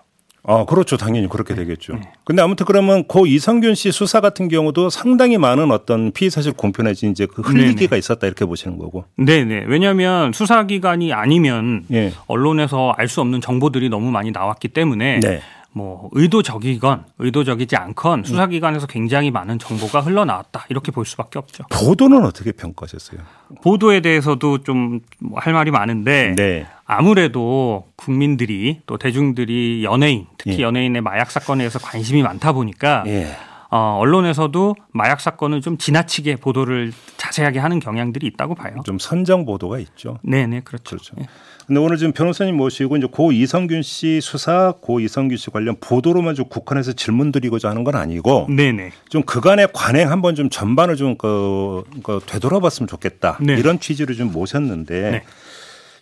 아, 0.50 0.64
그렇죠. 0.66 0.96
당연히 0.98 1.28
그렇게 1.28 1.54
네. 1.54 1.62
되겠죠. 1.62 1.94
네. 1.96 2.02
근데 2.24 2.42
아무튼 2.42 2.66
그러면 2.66 3.06
고 3.06 3.28
이성균 3.28 3.76
씨 3.76 3.92
수사 3.92 4.22
같은 4.22 4.48
경우도 4.48 4.90
상당히 4.90 5.38
많은 5.38 5.72
어떤 5.72 6.12
피의 6.12 6.32
사실 6.32 6.54
공표내지 6.54 7.10
이제 7.10 7.26
그 7.28 7.42
흘리기가 7.42 7.90
네네. 7.92 8.00
있었다 8.00 8.26
이렇게 8.28 8.46
보시는 8.46 8.78
거고. 8.78 9.04
네네. 9.18 9.66
왜냐하면 9.68 10.32
수사기관이 10.34 11.12
아니면 11.14 11.84
네. 11.90 12.14
언론에서 12.28 12.94
알 12.98 13.08
수 13.08 13.22
없는 13.22 13.42
정보들이 13.42 13.90
너무 13.90 14.10
많이 14.12 14.32
나왔기 14.32 14.70
때문에 14.70 15.20
네. 15.22 15.42
뭐 15.74 16.10
의도적이건 16.14 17.04
의도적이지 17.20 17.76
않건 17.76 18.24
수사기관에서 18.24 18.88
굉장히 18.88 19.30
많은 19.32 19.60
정보가 19.60 20.02
흘러나왔다 20.02 20.66
이렇게 20.70 20.92
볼 20.92 21.06
수밖에 21.06 21.38
없죠. 21.40 21.66
보도는 21.72 22.24
어떻게 22.26 22.52
평가하셨어요? 22.52 23.20
보도에 23.64 24.00
대해서도 24.00 24.60
좀 24.64 25.02
할 25.36 25.54
말이 25.54 25.72
많은데 25.72 26.34
네. 26.36 26.66
아무래도 26.88 27.86
국민들이 27.98 28.80
또 28.88 28.98
대중들이 28.98 29.84
연예인 29.84 30.26
특히 30.38 30.60
예. 30.60 30.62
연예인의 30.64 31.02
마약 31.02 31.30
사건에 31.30 31.60
대해서 31.60 31.80
관심이 31.80 32.24
많다 32.24 32.54
보니까 32.54 33.04
예. 33.08 33.28
어, 33.70 33.98
언론에서도 34.00 34.76
마약 34.94 35.20
사건을 35.20 35.60
좀 35.60 35.78
지나치게 35.78 36.38
보도를 36.38 36.94
자세하게 37.18 37.60
하는 37.60 37.80
경향들이 37.82 38.26
있다고 38.28 38.56
봐요. 38.56 38.78
좀 38.86 38.98
선정 38.98 39.46
보도가 39.46 39.80
있죠. 39.80 40.18
네 40.24 40.48
네 40.48 40.62
그렇죠. 40.62 40.96
그렇죠. 40.96 41.16
예. 41.20 41.28
근데 41.68 41.82
오늘 41.82 41.98
지금 41.98 42.14
변호사님 42.14 42.56
모시고 42.56 42.96
이제 42.96 43.08
고 43.12 43.34
이성균 43.34 43.82
씨 43.82 44.22
수사, 44.22 44.74
고 44.80 45.02
이성균 45.02 45.38
씨 45.38 45.50
관련 45.50 45.76
보도로만 45.82 46.34
좀 46.34 46.48
국한해서 46.48 46.94
질문 46.94 47.34
드리고자 47.34 47.70
하는 47.70 47.84
건 47.84 47.96
아니고, 47.96 48.48
네네. 48.50 48.92
좀 49.10 49.22
그간의 49.24 49.68
관행 49.74 50.10
한번 50.10 50.34
좀 50.36 50.50
전반을 50.50 50.96
좀 50.96 51.18
그, 51.18 51.84
그 52.04 52.22
되돌아봤으면 52.26 52.88
좋겠다 52.88 53.38
네. 53.42 53.56
이런 53.56 53.82
취지로 53.82 54.14
좀 54.14 54.32
모셨는데. 54.32 55.12
네. 55.12 55.24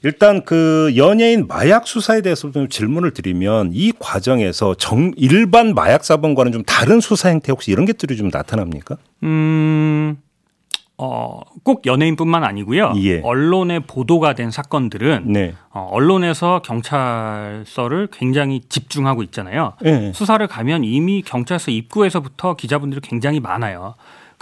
일단 0.05 0.45
그 0.45 0.93
연예인 0.97 1.47
마약 1.47 1.87
수사에 1.87 2.21
대해서 2.21 2.51
좀 2.51 2.69
질문을 2.69 3.09
드리면 3.09 3.71
이 3.73 3.91
과정에서 3.97 4.75
정 4.75 5.11
일반 5.17 5.73
마약 5.73 6.05
사범과는 6.05 6.51
좀 6.51 6.63
다른 6.63 6.99
수사 6.99 7.29
행태 7.29 7.51
혹시 7.51 7.71
이런 7.71 7.87
것들이 7.87 8.15
좀 8.15 8.29
나타납니까? 8.31 8.97
음 9.23 10.17
어, 10.99 11.39
꼭 11.63 11.87
연예인뿐만 11.87 12.43
아니고요. 12.43 12.93
예. 12.97 13.19
언론에 13.21 13.79
보도가 13.79 14.35
된 14.35 14.51
사건들은 14.51 15.23
네. 15.25 15.55
어, 15.71 15.89
언론에서 15.91 16.61
경찰서를 16.61 18.09
굉장히 18.13 18.61
집중하고 18.69 19.23
있잖아요. 19.23 19.73
예. 19.85 20.11
수사를 20.13 20.45
가면 20.45 20.83
이미 20.83 21.23
경찰서 21.23 21.71
입구에서부터 21.71 22.55
기자분들이 22.55 23.01
굉장히 23.01 23.39
많아요. 23.39 23.95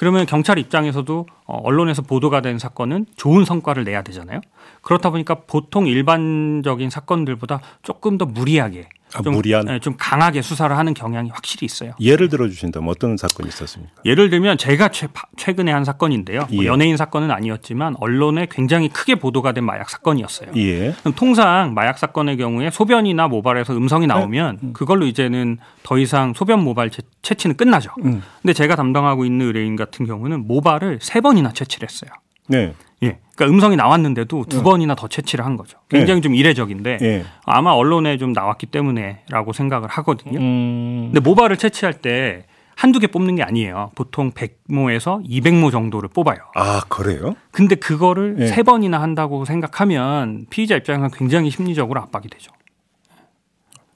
그러면 0.03 0.25
경찰 0.25 0.59
입장에서도 0.59 1.27
어, 1.45 1.61
언론에서 1.63 2.01
보도가 2.01 2.41
된 2.41 2.59
사건은 2.59 3.05
좋은 3.15 3.45
성과를 3.45 3.85
내야 3.85 4.01
되잖아요. 4.01 4.41
그렇다 4.81 5.11
보니까 5.11 5.35
보통 5.47 5.87
일반적인 5.87 6.89
사건들보다 6.89 7.61
조금 7.83 8.17
더 8.17 8.25
무리하게 8.25 8.89
아, 9.15 9.21
좀, 9.21 9.33
무리한? 9.33 9.65
네, 9.65 9.79
좀 9.79 9.95
강하게 9.97 10.41
수사를 10.41 10.75
하는 10.75 10.93
경향이 10.93 11.29
확실히 11.29 11.65
있어요. 11.65 11.93
예를 11.99 12.29
들어 12.29 12.47
주신다면 12.47 12.89
어떤 12.89 13.17
사건이 13.17 13.49
있었습니까? 13.49 13.93
예를 14.05 14.29
들면 14.29 14.57
제가 14.57 14.89
최, 14.89 15.07
최근에 15.37 15.71
한 15.71 15.83
사건인데요. 15.85 16.47
뭐 16.51 16.63
예. 16.63 16.67
연예인 16.67 16.97
사건은 16.97 17.31
아니었지만 17.31 17.95
언론에 17.99 18.47
굉장히 18.49 18.89
크게 18.89 19.15
보도가 19.15 19.51
된 19.51 19.63
마약 19.63 19.89
사건이었어요. 19.89 20.51
예. 20.55 20.93
그럼 20.99 21.13
통상 21.15 21.73
마약 21.73 21.97
사건의 21.97 22.37
경우에 22.37 22.69
소변이나 22.69 23.27
모발에서 23.27 23.75
음성이 23.75 24.07
나오면 24.07 24.59
음. 24.63 24.73
그걸로 24.73 25.05
이제는 25.05 25.57
더 25.83 25.97
이상 25.97 26.33
소변 26.33 26.63
모발 26.63 26.89
채, 26.89 27.01
채취는 27.21 27.55
끝나죠. 27.57 27.91
음. 28.03 28.21
근데 28.41 28.53
제가 28.53 28.75
담당하고 28.75 29.25
있는 29.25 29.45
의뢰인 29.47 29.75
같은 29.75 30.05
경우는 30.05 30.47
모발을 30.47 30.99
세 31.01 31.21
번이나 31.21 31.51
채취를 31.53 31.87
했어요. 31.87 32.11
네. 32.47 32.73
예. 33.03 33.19
그러니까 33.35 33.53
음성이 33.53 33.75
나왔는데도 33.75 34.45
두 34.45 34.63
번이나 34.63 34.95
더 34.95 35.07
채취를 35.07 35.45
한 35.45 35.57
거죠. 35.57 35.77
굉장히 35.89 36.21
좀 36.21 36.35
이례적인데 36.35 36.99
예. 37.01 37.25
아마 37.45 37.71
언론에 37.71 38.17
좀 38.17 38.33
나왔기 38.33 38.67
때문에라고 38.67 39.53
생각을 39.53 39.89
하거든요. 39.89 40.39
음. 40.39 41.09
근데 41.11 41.19
모발을 41.19 41.57
채취할 41.57 41.95
때 42.01 42.45
한두 42.75 42.99
개 42.99 43.07
뽑는 43.07 43.35
게 43.35 43.43
아니에요. 43.43 43.91
보통 43.95 44.31
100모에서 44.31 45.23
200모 45.27 45.71
정도를 45.71 46.09
뽑아요. 46.09 46.39
아, 46.55 46.81
그래요? 46.89 47.35
근데 47.51 47.75
그거를 47.75 48.37
예. 48.39 48.47
세 48.47 48.63
번이나 48.63 49.01
한다고 49.01 49.45
생각하면 49.45 50.45
피의자 50.49 50.75
입장에서는 50.75 51.11
굉장히 51.11 51.49
심리적으로 51.49 52.01
압박이 52.01 52.27
되죠. 52.29 52.51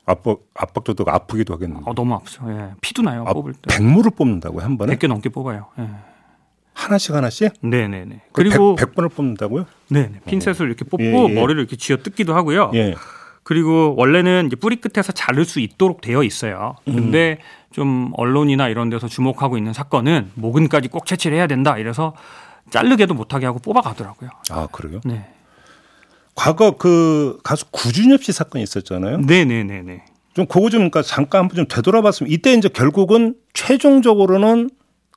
압박 0.05 0.39
압박도 0.55 0.93
더 0.93 1.03
아프기도 1.07 1.53
하겠는데. 1.53 1.83
어, 1.85 1.93
너무 1.93 2.13
아프죠. 2.15 2.43
예. 2.49 2.71
피도 2.81 3.01
나요. 3.01 3.25
아, 3.27 3.33
뽑을 3.33 3.53
때. 3.53 3.75
백무를 3.75 4.11
뽑는다고요, 4.11 4.63
한 4.63 4.77
번에? 4.77 4.95
100개 4.95 5.07
넘게 5.07 5.29
뽑아요. 5.29 5.65
예. 5.79 5.87
하나씩 6.77 7.15
하나씩? 7.15 7.53
네네네. 7.61 8.21
그 8.31 8.43
그리고 8.43 8.75
100, 8.75 8.93
번을 8.93 9.09
뽑는다고요? 9.09 9.65
네네. 9.89 10.21
핀셋을 10.27 10.67
이렇게 10.67 10.85
뽑고 10.85 11.03
예, 11.03 11.27
예. 11.29 11.33
머리를 11.33 11.59
이렇게 11.59 11.75
쥐어 11.75 11.97
뜯기도 11.97 12.35
하고요. 12.35 12.71
예. 12.75 12.93
그리고 13.41 13.95
원래는 13.97 14.47
이제 14.47 14.55
뿌리 14.55 14.75
끝에서 14.75 15.11
자를 15.11 15.43
수 15.45 15.59
있도록 15.59 16.01
되어 16.01 16.21
있어요. 16.23 16.75
근데 16.85 17.39
좀 17.71 18.11
언론이나 18.15 18.67
이런 18.67 18.89
데서 18.89 19.07
주목하고 19.07 19.57
있는 19.57 19.73
사건은 19.73 20.31
목은까지 20.35 20.89
꼭 20.89 21.05
채취를 21.05 21.37
해야 21.37 21.47
된다. 21.47 21.77
이래서 21.77 22.13
자르게도 22.69 23.13
못하게 23.13 23.45
하고 23.45 23.59
뽑아가더라고요. 23.59 24.29
아, 24.51 24.67
그래요? 24.71 24.99
네. 25.05 25.33
과거 26.35 26.71
그 26.71 27.39
가수 27.43 27.65
구준엽 27.71 28.23
씨 28.23 28.33
사건이 28.33 28.61
있었잖아요. 28.63 29.19
네네네네. 29.19 30.03
좀 30.33 30.45
그거 30.45 30.69
좀 30.69 30.79
그러니까 30.79 31.01
잠깐 31.01 31.41
한번 31.41 31.55
좀 31.55 31.67
되돌아봤으면 31.67 32.31
이때 32.31 32.53
이제 32.53 32.67
결국은 32.69 33.33
최종적으로는 33.53 34.69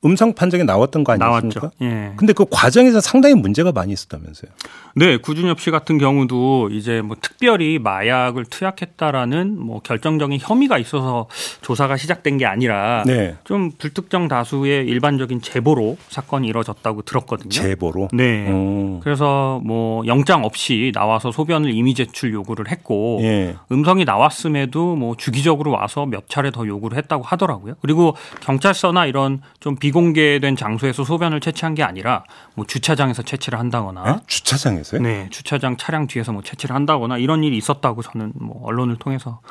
음성 0.03 0.33
판정이 0.33 0.63
나왔던 0.63 1.03
거 1.03 1.13
아니었습니까? 1.13 1.59
나왔죠. 1.59 1.75
예. 1.81 2.13
근데 2.15 2.33
그 2.33 2.45
과정에서 2.49 2.99
상당히 2.99 3.35
문제가 3.35 3.71
많이 3.71 3.93
있었다면서요. 3.93 4.51
네, 4.95 5.17
구준엽 5.17 5.59
씨 5.61 5.69
같은 5.69 5.99
경우도 5.99 6.69
이제 6.71 7.01
뭐 7.01 7.15
특별히 7.21 7.77
마약을 7.77 8.45
투약했다라는 8.45 9.59
뭐 9.59 9.79
결정적인 9.81 10.39
혐의가 10.41 10.79
있어서 10.79 11.27
조사가 11.61 11.97
시작된 11.97 12.37
게 12.37 12.45
아니라 12.45 13.03
네. 13.05 13.35
좀 13.43 13.71
불특정 13.77 14.27
다수의 14.27 14.87
일반적인 14.87 15.41
제보로 15.41 15.97
사건이 16.09 16.47
이뤄졌다고 16.47 17.03
들었거든요. 17.03 17.49
제보로. 17.49 18.09
네. 18.11 18.47
음. 18.47 18.99
그래서 19.01 19.61
뭐 19.63 20.03
영장 20.07 20.43
없이 20.43 20.91
나와서 20.95 21.31
소변을 21.31 21.73
이미 21.73 21.93
제출 21.93 22.33
요구를 22.33 22.69
했고 22.71 23.19
예. 23.21 23.55
음성이 23.71 24.03
나왔음에도 24.03 24.95
뭐 24.95 25.15
주기적으로 25.15 25.71
와서 25.71 26.07
몇 26.07 26.27
차례 26.27 26.49
더 26.49 26.65
요구를 26.65 26.97
했다고 26.97 27.23
하더라고요. 27.23 27.75
그리고 27.81 28.15
경찰서나 28.41 29.05
이런 29.05 29.41
좀 29.59 29.75
비 29.81 29.90
공개된 29.91 30.55
장소에서 30.55 31.03
소변을 31.03 31.39
채취한 31.39 31.75
게 31.75 31.83
아니라 31.83 32.23
뭐 32.55 32.65
주차장에서 32.65 33.21
채취를 33.23 33.59
한다거나 33.59 34.03
네? 34.03 34.15
주차장에서요? 34.27 35.01
네, 35.01 35.27
주차장 35.29 35.77
차량 35.77 36.07
뒤에서 36.07 36.31
뭐 36.31 36.41
채취를 36.41 36.75
한다거나 36.75 37.17
이런 37.17 37.43
일이 37.43 37.57
있었다고 37.57 38.01
저는 38.01 38.33
뭐 38.35 38.61
언론을 38.65 38.97
통해서 38.97 39.41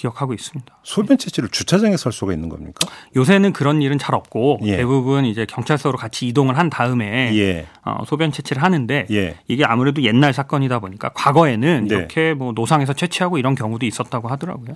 기억하고 0.00 0.32
있습니다. 0.32 0.78
소변 0.82 1.18
채취를 1.18 1.50
주차장에서 1.50 2.06
할 2.06 2.12
수가 2.12 2.32
있는 2.32 2.48
겁니까? 2.48 2.88
요새는 3.16 3.52
그런 3.52 3.82
일은 3.82 3.98
잘 3.98 4.14
없고 4.14 4.60
예. 4.62 4.76
대부분 4.78 5.26
이제 5.26 5.44
경찰서로 5.44 5.98
같이 5.98 6.26
이동을 6.26 6.56
한 6.56 6.70
다음에 6.70 7.36
예. 7.36 7.66
어, 7.84 8.02
소변 8.06 8.32
채취를 8.32 8.62
하는데 8.62 9.06
예. 9.10 9.36
이게 9.46 9.64
아무래도 9.64 10.02
옛날 10.02 10.32
사건이다 10.32 10.78
보니까 10.78 11.10
과거에는 11.10 11.86
네. 11.88 11.94
이렇게 11.94 12.32
뭐 12.32 12.52
노상에서 12.52 12.94
채취하고 12.94 13.36
이런 13.36 13.54
경우도 13.54 13.84
있었다고 13.84 14.28
하더라고요. 14.28 14.74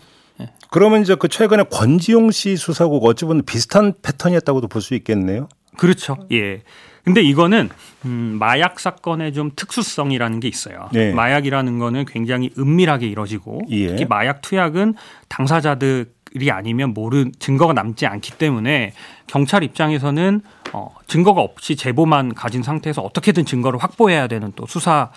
그러면 0.71 1.01
이제 1.03 1.15
그 1.15 1.29
최근에 1.29 1.65
권지용 1.71 2.31
씨 2.33 2.57
수사고 2.57 2.99
어찌 3.07 3.25
보면 3.25 3.45
비슷한 3.45 3.95
패턴이었다고도 4.03 4.69
볼 4.69 4.83
수 4.83 4.95
있겠네요. 4.95 5.49
그렇죠. 5.77 6.17
예. 6.33 6.63
근데 7.05 7.21
이거는 7.23 7.69
음, 8.07 8.37
마약 8.41 8.81
사건의 8.81 9.35
좀 9.35 9.51
특수성이라는 9.55 10.41
게 10.41 10.49
있어요. 10.49 10.89
네. 10.93 11.13
마약이라는 11.13 11.79
거는 11.79 12.07
굉장히 12.07 12.51
은밀하게 12.59 13.07
이뤄지고 13.07 13.61
예. 13.71 13.89
특히 13.89 14.07
마약 14.07 14.41
투약은 14.41 14.95
당사자들이 15.29 16.51
아니면 16.51 16.95
모르 16.95 17.31
증거가 17.39 17.75
남지 17.75 18.07
않기 18.07 18.39
때문에 18.39 18.95
경찰 19.27 19.63
입장에서는 19.63 20.41
어, 20.73 20.95
증거가 21.07 21.43
없이 21.43 21.77
제보만 21.77 22.33
가진 22.35 22.63
상태에서 22.63 23.03
어떻게든 23.03 23.45
증거를 23.45 23.79
확보해야 23.83 24.27
되는 24.27 24.53
또 24.57 24.67
수사 24.67 25.11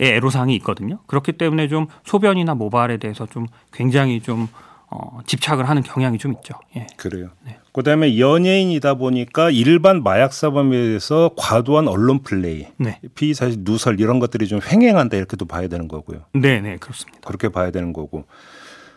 의 0.00 0.12
애로사항이 0.12 0.54
있거든요. 0.56 1.00
그렇기 1.08 1.32
때문에 1.32 1.66
좀 1.66 1.88
소변이나 2.04 2.54
모발에 2.54 2.98
대해서 2.98 3.26
좀 3.26 3.46
굉장히 3.72 4.20
좀 4.20 4.46
어, 4.90 5.18
집착을 5.26 5.68
하는 5.68 5.82
경향이 5.82 6.16
좀 6.18 6.32
있죠. 6.32 6.54
예. 6.76 6.86
그래요. 6.96 7.28
네. 7.44 7.58
그다음에 7.72 8.18
연예인이다 8.18 8.94
보니까 8.94 9.50
일반 9.50 10.02
마약 10.02 10.32
사범에 10.32 10.70
대해서 10.70 11.30
과도한 11.36 11.88
언론 11.88 12.22
플레이, 12.22 12.66
네. 12.78 12.98
피의 13.14 13.34
사실 13.34 13.58
누설 13.64 14.00
이런 14.00 14.18
것들이 14.18 14.48
좀 14.48 14.60
횡행한다 14.66 15.16
이렇게도 15.18 15.44
봐야 15.44 15.68
되는 15.68 15.88
거고요. 15.88 16.20
네, 16.32 16.60
네, 16.60 16.76
그렇습니다. 16.78 17.20
그렇게 17.26 17.50
봐야 17.50 17.70
되는 17.70 17.92
거고 17.92 18.24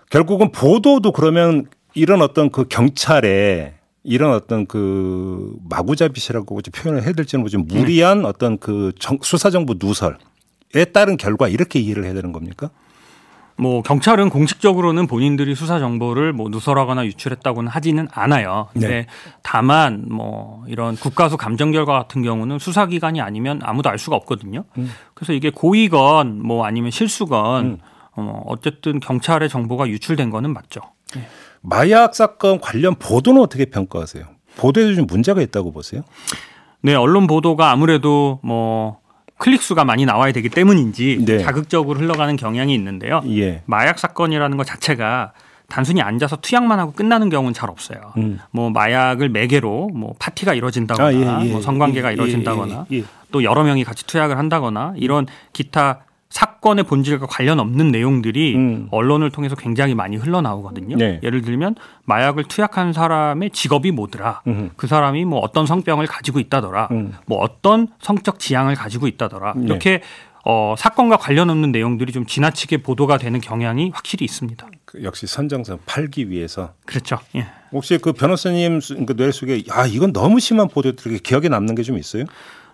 결국은 0.10 0.51
보도도 0.51 1.12
그러면 1.12 1.65
이런 1.93 2.21
어떤 2.21 2.49
그 2.49 2.65
경찰에 2.69 3.73
이런 4.04 4.34
어떤 4.34 4.65
그 4.65 5.54
마구잡이시라고 5.69 6.60
표현을 6.73 7.04
해야 7.04 7.12
될지는 7.13 7.41
모르지만 7.41 7.67
네. 7.67 7.77
무리한 7.80 8.25
어떤 8.25 8.58
그 8.58 8.93
정- 8.97 9.19
수사정부 9.21 9.75
누설에 9.80 10.86
따른 10.93 11.17
결과 11.17 11.47
이렇게 11.47 11.80
이해를 11.80 12.06
해야 12.06 12.13
되는 12.13 12.32
겁니까? 12.32 12.71
뭐 13.57 13.81
경찰은 13.81 14.29
공식적으로는 14.29 15.07
본인들이 15.07 15.55
수사 15.55 15.79
정보를 15.79 16.33
뭐 16.33 16.49
누설하거나 16.49 17.05
유출했다고는 17.05 17.69
하지는 17.69 18.07
않아요. 18.11 18.69
근데 18.73 18.87
네. 18.87 19.05
다만 19.43 20.05
뭐 20.09 20.63
이런 20.67 20.95
국가수 20.95 21.37
감정 21.37 21.71
결과 21.71 21.93
같은 21.93 22.23
경우는 22.23 22.59
수사 22.59 22.85
기관이 22.87 23.21
아니면 23.21 23.59
아무도 23.63 23.89
알 23.89 23.99
수가 23.99 24.15
없거든요. 24.15 24.63
그래서 25.13 25.33
이게 25.33 25.49
고의건 25.49 26.41
뭐 26.41 26.65
아니면 26.65 26.91
실수건 26.91 27.79
어 28.15 28.43
어쨌든 28.47 28.99
경찰의 28.99 29.49
정보가 29.49 29.87
유출된 29.89 30.29
거는 30.31 30.53
맞죠. 30.53 30.81
마약 31.61 32.15
사건 32.15 32.59
관련 32.59 32.95
보도는 32.95 33.41
어떻게 33.41 33.65
평가하세요? 33.65 34.25
보도에도 34.57 34.95
좀 34.95 35.05
문제가 35.05 35.41
있다고 35.41 35.71
보세요? 35.71 36.01
네, 36.81 36.95
언론 36.95 37.27
보도가 37.27 37.71
아무래도 37.71 38.39
뭐 38.43 39.00
클릭 39.41 39.63
수가 39.63 39.86
많이 39.86 40.06
나와야 40.06 40.32
되기 40.32 40.49
때문인지 40.49 41.25
네. 41.25 41.39
자극적으로 41.39 41.99
흘러가는 41.99 42.36
경향이 42.36 42.75
있는데요. 42.75 43.23
예. 43.30 43.63
마약 43.65 43.97
사건이라는 43.97 44.56
것 44.56 44.67
자체가 44.67 45.34
단순히 45.67 45.99
앉아서 46.04 46.36
투약만 46.36 46.77
하고 46.77 46.91
끝나는 46.91 47.30
경우는 47.30 47.51
잘 47.51 47.71
없어요. 47.71 48.13
음. 48.17 48.39
뭐 48.51 48.69
마약을 48.69 49.30
매개로 49.30 49.89
뭐 49.95 50.13
파티가 50.19 50.54
이루어진다거나 50.54 51.08
아, 51.08 51.41
예, 51.41 51.47
예. 51.47 51.51
뭐 51.51 51.60
성관계가 51.60 52.10
예, 52.10 52.12
예, 52.12 52.13
이루어진다거나 52.13 52.86
예, 52.91 52.97
예. 52.97 53.04
또 53.32 53.43
여러 53.43 53.63
명이 53.63 53.84
같이 53.84 54.06
투약을 54.06 54.38
한다거나 54.38 54.93
이런 54.95 55.25
기타 55.54 56.01
사건의 56.31 56.85
본질과 56.85 57.27
관련 57.27 57.59
없는 57.59 57.91
내용들이 57.91 58.55
음. 58.55 58.87
언론을 58.89 59.29
통해서 59.31 59.55
굉장히 59.55 59.93
많이 59.93 60.15
흘러나오거든요. 60.15 60.95
네. 60.97 61.19
예를 61.21 61.41
들면 61.41 61.75
마약을 62.05 62.45
투약한 62.45 62.93
사람의 62.93 63.51
직업이 63.51 63.91
뭐더라. 63.91 64.41
음. 64.47 64.71
그 64.77 64.87
사람이 64.87 65.25
뭐 65.25 65.39
어떤 65.39 65.65
성병을 65.67 66.07
가지고 66.07 66.39
있다더라. 66.39 66.87
음. 66.91 67.13
뭐 67.25 67.37
어떤 67.39 67.89
성적 67.99 68.39
지향을 68.39 68.75
가지고 68.75 69.07
있다더라. 69.07 69.53
네. 69.57 69.65
이렇게 69.65 70.01
어, 70.43 70.73
사건과 70.77 71.17
관련 71.17 71.49
없는 71.51 71.71
내용들이 71.71 72.11
좀 72.13 72.25
지나치게 72.25 72.77
보도가 72.77 73.17
되는 73.19 73.39
경향이 73.41 73.91
확실히 73.93 74.23
있습니다. 74.25 74.65
그 74.85 75.03
역시 75.03 75.27
선정선 75.27 75.79
팔기 75.85 76.29
위해서 76.31 76.73
그렇죠. 76.85 77.19
예. 77.35 77.45
혹시 77.71 77.99
그 77.99 78.11
변호사님 78.13 78.79
수- 78.81 79.05
그뇌 79.05 79.31
속에 79.31 79.63
아 79.69 79.85
이건 79.85 80.13
너무 80.13 80.39
심한 80.39 80.67
보도들이 80.67 81.19
기억에 81.19 81.47
남는 81.49 81.75
게 81.75 81.83
좀 81.83 81.97
있어요? 81.99 82.23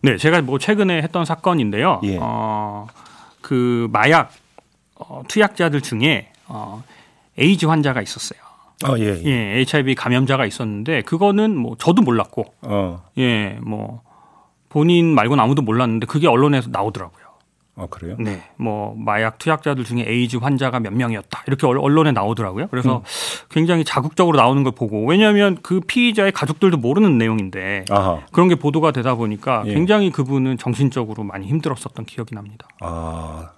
네, 0.01 0.15
제가 0.15 0.41
뭐 0.43 0.59
최근에 0.59 1.01
했던 1.01 1.25
사건인데요. 1.25 1.99
예. 2.05 2.17
어, 2.21 2.87
그 3.47 3.87
마약 3.93 4.29
어, 4.95 5.23
투약자들 5.29 5.79
중에 5.79 6.33
어, 6.47 6.83
에이즈 7.37 7.65
환자가 7.65 8.01
있었어요. 8.01 8.37
아 8.83 8.97
예. 8.99 9.21
예. 9.23 9.23
예, 9.25 9.59
HIV 9.61 9.95
감염자가 9.95 10.45
있었는데 10.45 11.03
그거는 11.03 11.55
뭐 11.55 11.77
저도 11.79 12.01
몰랐고, 12.01 12.45
어. 12.63 13.05
예, 13.17 13.57
뭐 13.61 14.01
본인 14.67 15.15
말고는 15.15 15.41
아무도 15.41 15.61
몰랐는데 15.61 16.07
그게 16.07 16.27
언론에서 16.27 16.71
나오더라고요. 16.71 17.25
아 17.77 17.85
그래요? 17.85 18.15
네, 18.19 18.41
뭐 18.55 18.95
마약 18.97 19.37
투약자들 19.37 19.83
중에 19.83 20.03
에이즈 20.07 20.37
환자가 20.37 20.79
몇 20.79 20.91
명이었다 20.93 21.43
이렇게 21.45 21.67
언론에 21.67 22.11
나오더라고요. 22.11 22.67
그래서 22.69 22.97
음. 22.97 23.03
굉장히 23.51 23.83
자극적으로 23.83 24.35
나오는 24.35 24.63
걸 24.63 24.73
보고 24.73 25.05
왜냐하면 25.05 25.59
그 25.61 25.79
피의자의 25.81 26.31
가족들도 26.31 26.77
모르는 26.77 27.19
내용인데 27.19 27.85
아하. 27.91 28.21
그런 28.31 28.47
게 28.47 28.55
보도가 28.55 28.91
되다 28.91 29.13
보니까 29.13 29.61
예. 29.67 29.75
굉장히 29.75 30.11
그분은 30.11 30.57
정신적으로 30.57 31.23
많이 31.23 31.45
힘들었었던 31.45 32.05
기억이 32.05 32.33
납니다. 32.33 32.67
아, 32.81 33.51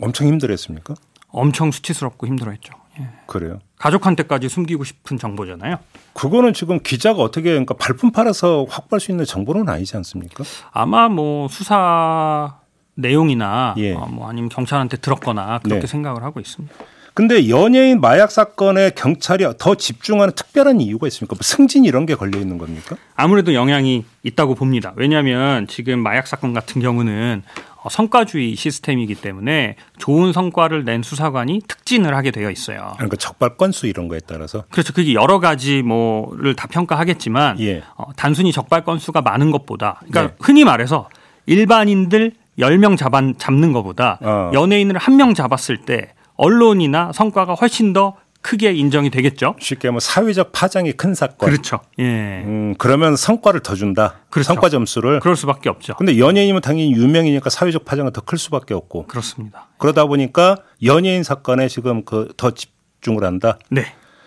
엄청 0.00 0.26
힘들었습니까? 0.26 0.94
엄청 1.28 1.70
수치스럽고 1.70 2.26
힘들어했죠. 2.26 2.72
예. 2.98 3.08
그래요? 3.26 3.58
가족한테까지 3.76 4.48
숨기고 4.48 4.84
싶은 4.84 5.18
정보잖아요. 5.18 5.76
그거는 6.14 6.54
지금 6.54 6.78
기자가 6.82 7.22
어떻게 7.22 7.50
그러니까 7.50 7.74
발품 7.74 8.10
팔아서 8.10 8.64
확보할 8.70 9.00
수 9.00 9.10
있는 9.10 9.26
정보는 9.26 9.68
아니지 9.68 9.96
않습니까? 9.98 10.44
아마 10.72 11.08
뭐 11.08 11.48
수사 11.48 12.61
내용이나 12.94 13.74
예. 13.78 13.94
어, 13.94 14.06
뭐 14.10 14.28
아니면 14.28 14.48
경찰한테 14.48 14.98
들었거나 14.98 15.60
그렇게 15.62 15.82
네. 15.82 15.86
생각을 15.86 16.22
하고 16.22 16.40
있습니다. 16.40 16.74
근데 17.14 17.50
연예인 17.50 18.00
마약 18.00 18.30
사건에 18.30 18.90
경찰이 18.90 19.44
더 19.58 19.74
집중하는 19.74 20.34
특별한 20.34 20.80
이유가 20.80 21.06
있습니까? 21.08 21.34
뭐 21.34 21.40
승진 21.42 21.84
이런 21.84 22.06
게 22.06 22.14
걸려 22.14 22.38
있는 22.38 22.56
겁니까? 22.56 22.96
아무래도 23.14 23.52
영향이 23.52 24.04
있다고 24.22 24.54
봅니다. 24.54 24.94
왜냐하면 24.96 25.66
지금 25.66 25.98
마약 25.98 26.26
사건 26.26 26.54
같은 26.54 26.80
경우는 26.80 27.42
어, 27.82 27.88
성과주의 27.90 28.54
시스템이기 28.54 29.16
때문에 29.16 29.76
좋은 29.98 30.32
성과를 30.32 30.84
낸 30.84 31.02
수사관이 31.02 31.62
특진을 31.66 32.14
하게 32.14 32.30
되어 32.30 32.50
있어요. 32.50 32.92
그러니까 32.94 33.16
적발 33.16 33.56
건수 33.56 33.86
이런 33.86 34.08
거에 34.08 34.20
따라서 34.24 34.64
그렇죠. 34.70 34.94
그게 34.94 35.12
여러 35.12 35.38
가지 35.40 35.82
뭐를 35.82 36.54
다 36.54 36.66
평가하겠지만 36.68 37.60
예. 37.60 37.82
어, 37.96 38.12
단순히 38.16 38.52
적발 38.52 38.84
건수가 38.84 39.20
많은 39.20 39.50
것보다 39.50 40.00
그러니까 40.06 40.28
네. 40.28 40.34
흔히 40.40 40.64
말해서 40.64 41.08
일반인들 41.44 42.32
10명 42.58 42.96
잡 42.96 43.12
잡는 43.38 43.72
것보다 43.72 44.18
어. 44.22 44.50
연예인을 44.52 44.98
한 44.98 45.16
명 45.16 45.34
잡았을 45.34 45.78
때 45.78 46.14
언론이나 46.36 47.12
성과가 47.12 47.54
훨씬 47.54 47.92
더 47.92 48.16
크게 48.40 48.72
인정이 48.72 49.10
되겠죠. 49.10 49.54
쉽게 49.60 49.90
뭐 49.90 50.00
사회적 50.00 50.50
파장이 50.50 50.92
큰 50.92 51.14
사건. 51.14 51.48
그렇죠. 51.48 51.78
예. 52.00 52.02
음, 52.44 52.74
그러면 52.76 53.14
성과를 53.14 53.60
더 53.60 53.76
준다. 53.76 54.16
그렇죠. 54.30 54.48
성과 54.48 54.68
점수를. 54.68 55.20
그럴 55.20 55.36
수밖에 55.36 55.68
없죠. 55.68 55.94
근데 55.94 56.18
연예인이면 56.18 56.60
당연히 56.60 56.92
유명이니까 56.92 57.50
사회적 57.50 57.84
파장은 57.84 58.10
더 58.12 58.20
클 58.22 58.38
수밖에 58.38 58.74
없고. 58.74 59.06
그렇습니다. 59.06 59.68
그러다 59.78 60.06
보니까 60.06 60.56
연예인 60.82 61.22
사건에 61.22 61.68
지금 61.68 62.04
그 62.04 62.28
더 62.36 62.50
집중을 62.50 63.22
한다. 63.22 63.58
네. 63.70 63.84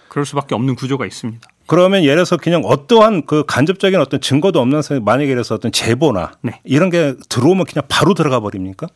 그럴 0.07 0.25
수밖에 0.25 0.55
없는 0.55 0.75
구조가 0.75 1.05
있습니다. 1.05 1.45
그러면 1.67 2.03
예를 2.03 2.17
들어서 2.17 2.37
그냥 2.37 2.63
어떠한 2.63 3.25
그 3.25 3.43
간접적인 3.45 3.99
어떤 3.99 4.21
증거도 4.21 4.59
없는 4.59 4.81
상황 4.81 5.03
만약에 5.03 5.27
그래서 5.27 5.55
어떤 5.55 5.71
제보나 5.71 6.33
네. 6.41 6.59
이런 6.63 6.89
게 6.89 7.15
들어오면 7.29 7.65
그냥 7.65 7.85
바로 7.87 8.13
들어가 8.13 8.39
버립니까? 8.39 8.87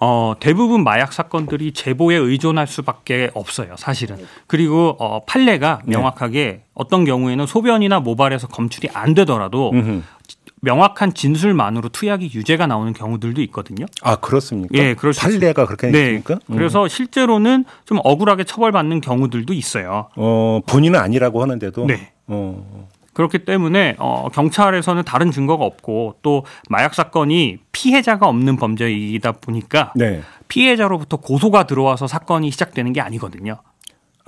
어, 0.00 0.34
대부분 0.38 0.84
마약 0.84 1.12
사건들이 1.12 1.72
제보에 1.72 2.14
의존할 2.14 2.68
수밖에 2.68 3.30
없어요, 3.34 3.74
사실은. 3.76 4.16
그리고 4.46 4.96
어, 5.00 5.24
판례가 5.24 5.80
네. 5.84 5.96
명확하게 5.96 6.44
네. 6.44 6.64
어떤 6.74 7.04
경우에는 7.04 7.46
소변이나 7.46 7.98
모발에서 7.98 8.46
검출이 8.46 8.88
안 8.94 9.14
되더라도 9.14 9.70
음흠. 9.72 10.02
명확한 10.60 11.14
진술만으로 11.14 11.88
투약이 11.90 12.30
유죄가 12.34 12.66
나오는 12.66 12.92
경우들도 12.92 13.40
있거든요. 13.42 13.86
아 14.02 14.16
그렇습니까? 14.16 14.76
예, 14.76 14.94
그럴 14.94 15.14
수 15.14 15.20
판례가 15.20 15.66
그렇게 15.66 15.90
되니까. 15.90 16.34
네. 16.34 16.40
음. 16.50 16.56
그래서 16.56 16.88
실제로는 16.88 17.64
좀 17.84 17.98
억울하게 18.02 18.44
처벌받는 18.44 19.00
경우들도 19.00 19.52
있어요. 19.52 20.08
어 20.16 20.60
본인은 20.66 20.98
아니라고 20.98 21.42
하는데도. 21.42 21.86
네. 21.86 22.12
어. 22.26 22.88
그렇기 23.18 23.40
때문에 23.40 23.96
어, 23.98 24.28
경찰에서는 24.32 25.02
다른 25.02 25.32
증거가 25.32 25.64
없고 25.64 26.18
또 26.22 26.44
마약 26.68 26.94
사건이 26.94 27.58
피해자가 27.72 28.28
없는 28.28 28.56
범죄이다 28.56 29.32
보니까 29.32 29.92
네. 29.96 30.22
피해자로부터 30.46 31.16
고소가 31.16 31.66
들어와서 31.66 32.06
사건이 32.06 32.52
시작되는 32.52 32.92
게 32.92 33.00
아니거든요. 33.00 33.60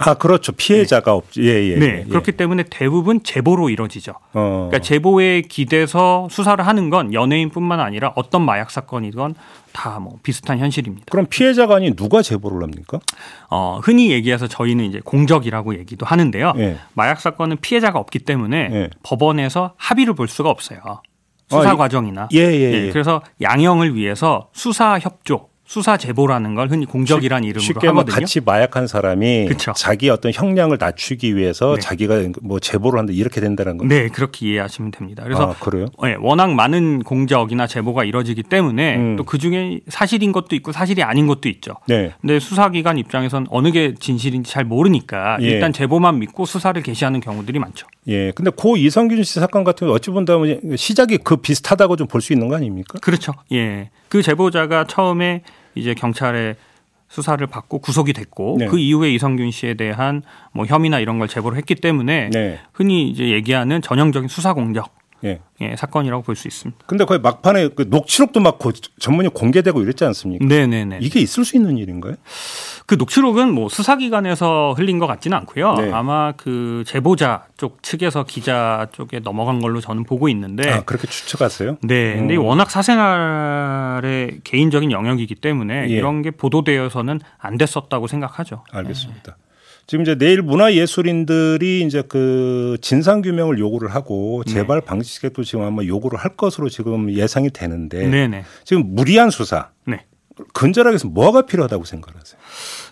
아 0.01 0.15
그렇죠 0.15 0.53
피해자가 0.53 1.11
네. 1.13 1.17
없죠 1.17 1.43
예예 1.43 1.73
예, 1.73 1.79
네 1.79 1.87
예. 2.01 2.09
그렇기 2.09 2.33
때문에 2.33 2.65
대부분 2.71 3.23
제보로 3.23 3.71
이루어지죠 3.71 4.13
어. 4.33 4.69
그러니까 4.69 4.79
제보에 4.81 5.43
기대서 5.43 6.29
수사를 6.31 6.67
하는 6.67 6.91
건 6.91 7.15
연예인뿐만 7.15 7.79
아니라 7.81 8.13
어떤 8.17 8.45
마약 8.45 8.71
사건이건 8.71 9.35
다 9.73 10.01
뭐 10.01 10.19
비슷한 10.23 10.59
현실입니다. 10.59 11.07
그럼 11.11 11.27
피해자가 11.29 11.77
아닌 11.77 11.95
누가 11.95 12.23
제보를 12.23 12.63
합니까? 12.63 12.99
어 13.51 13.81
흔히 13.83 14.11
얘기해서 14.11 14.47
저희는 14.49 14.85
이제 14.87 15.01
공적이라고 15.05 15.79
얘기도 15.79 16.07
하는데요. 16.07 16.55
예. 16.57 16.79
마약 16.95 17.21
사건은 17.21 17.59
피해자가 17.61 17.99
없기 17.99 18.21
때문에 18.21 18.69
예. 18.73 18.91
법원에서 19.03 19.75
합의를 19.77 20.15
볼 20.15 20.27
수가 20.29 20.49
없어요. 20.51 20.81
수사 21.49 21.71
아, 21.71 21.77
과정이나 21.77 22.29
예, 22.33 22.39
예, 22.39 22.87
예, 22.87 22.91
그래서 22.93 23.23
양형을 23.43 23.97
위해서 23.97 24.49
수사 24.53 24.99
협조 24.99 25.50
수사 25.71 25.97
제보라는 25.97 26.57
걸 26.57 26.69
흔히 26.69 26.85
공적이라는 26.85 27.45
이름으로 27.45 27.61
쉽게 27.61 27.87
하거든요. 27.87 28.13
같이 28.13 28.41
마약한 28.41 28.89
사람이 28.89 29.47
그쵸. 29.47 29.73
자기 29.77 30.11
어떤 30.11 30.33
형량을 30.35 30.79
낮추기 30.81 31.37
위해서 31.37 31.77
네. 31.77 31.81
자기가 31.81 32.25
뭐 32.43 32.59
제보를 32.59 32.99
하는데 32.99 33.15
이렇게 33.15 33.41
된다는 33.41 33.79
거죠. 33.79 33.89
네, 33.89 34.09
그렇게 34.09 34.49
이해하시면 34.49 34.91
됩니다. 34.91 35.23
그래서 35.23 35.53
아, 35.53 35.55
그래요? 35.61 35.87
네, 36.03 36.17
워낙 36.19 36.53
많은 36.55 37.05
공적이나 37.05 37.69
제보가 37.69 38.03
이뤄지기 38.03 38.43
때문에 38.43 38.97
음. 38.97 39.15
또그 39.15 39.39
중에 39.39 39.79
사실인 39.87 40.33
것도 40.33 40.57
있고 40.57 40.73
사실이 40.73 41.05
아닌 41.05 41.29
것도 41.29 41.49
있죠. 41.49 41.75
네. 41.87 42.15
근데 42.21 42.41
수사기관 42.41 42.99
입장에선 42.99 43.47
어느 43.49 43.71
게 43.71 43.95
진실인지 43.95 44.51
잘 44.51 44.65
모르니까 44.65 45.39
예. 45.41 45.47
일단 45.47 45.73
제보만 45.73 46.19
믿고 46.19 46.47
수사를 46.47 46.83
개시하는 46.83 47.21
경우들이 47.21 47.61
많죠. 47.61 47.87
예. 48.09 48.33
근데 48.33 48.51
고 48.51 48.77
이성균 48.77 49.23
씨 49.23 49.39
사건 49.39 49.63
같은 49.63 49.87
경우 49.87 49.95
어찌 49.95 50.11
본다면 50.11 50.59
시작이 50.77 51.19
그 51.19 51.37
비슷하다고 51.37 51.95
좀 51.95 52.09
볼 52.09 52.21
수 52.21 52.33
있는 52.33 52.49
거 52.49 52.57
아닙니까? 52.57 52.99
그렇죠. 53.01 53.35
예. 53.53 53.91
그 54.09 54.21
제보자가 54.21 54.89
처음에 54.89 55.43
이제 55.75 55.95
경찰에 55.95 56.57
수사를 57.09 57.45
받고 57.47 57.81
구속이 57.81 58.13
됐고 58.13 58.57
네. 58.59 58.67
그 58.67 58.79
이후에 58.79 59.11
이성균 59.13 59.51
씨에 59.51 59.75
대한 59.75 60.23
뭐 60.53 60.65
혐의나 60.65 61.01
이런 61.01 61.19
걸 61.19 61.27
제보를 61.27 61.59
했기 61.59 61.75
때문에 61.75 62.31
네. 62.31 62.61
흔히 62.73 63.09
이제 63.09 63.31
얘기하는 63.31 63.83
전형적인 63.83 64.29
수사 64.29 64.53
공적 64.53 65.00
예. 65.25 65.41
예, 65.61 65.77
사건이라고 65.77 66.23
볼 66.23 66.35
수 66.35 66.49
있습니다. 66.49 66.85
근데 66.87 67.05
거의 67.05 67.21
막판에 67.21 67.69
그 67.77 67.87
녹취록도 67.89 68.41
막 68.41 68.59
전문이 68.99 69.29
공개되고 69.29 69.83
이랬지 69.83 70.05
않습니까? 70.07 70.45
네네네. 70.47 70.99
이게 71.03 71.21
있을 71.21 71.45
수 71.45 71.57
있는 71.57 71.77
일인가요? 71.77 72.15
그 72.87 72.95
녹취록은 72.95 73.53
뭐 73.53 73.69
수사기관에서 73.69 74.75
흘린 74.77 74.99
것 74.99 75.07
같지는 75.07 75.37
않고요. 75.39 75.75
네. 75.75 75.93
아마 75.93 76.33
그 76.33 76.83
제보자 76.87 77.45
쪽 77.57 77.83
측에서 77.83 78.25
기자 78.25 78.87
쪽에 78.93 79.21
넘어간 79.21 79.61
걸로 79.61 79.81
저는 79.81 80.05
보고 80.05 80.29
있는데. 80.31 80.71
아, 80.71 80.83
그렇게 80.85 81.07
추측하세요? 81.07 81.77
네. 81.83 82.17
근데 82.17 82.37
음. 82.37 82.45
워낙 82.45 82.71
사생활의 82.71 84.41
개인적인 84.45 84.91
영역이기 84.93 85.35
때문에 85.37 85.85
예. 85.85 85.93
이런 85.93 86.23
게 86.23 86.31
보도되어서는 86.31 87.21
안 87.39 87.59
됐었다고 87.59 88.07
생각하죠. 88.07 88.65
알겠습니다. 88.73 89.37
네. 89.37 89.50
지금 89.91 90.03
이제 90.03 90.15
내일 90.15 90.41
문화예술인들이 90.41 91.83
이제 91.83 92.05
그 92.09 92.79
진상 92.81 93.23
규명을 93.23 93.59
요구를 93.59 93.93
하고 93.93 94.45
네. 94.47 94.53
재발 94.53 94.81
방식에도 94.81 95.43
지금 95.43 95.65
아마 95.65 95.83
요구를 95.83 96.17
할 96.17 96.37
것으로 96.37 96.69
지금 96.69 97.13
예상이 97.13 97.51
되는데 97.51 98.07
네네. 98.07 98.45
지금 98.63 98.95
무리한 98.95 99.31
수사 99.31 99.71
네. 99.85 100.05
근절하기 100.55 100.93
위해서 100.93 101.09
뭐가 101.09 101.43
필요하다고 101.43 101.83
생각하세요? 101.83 102.41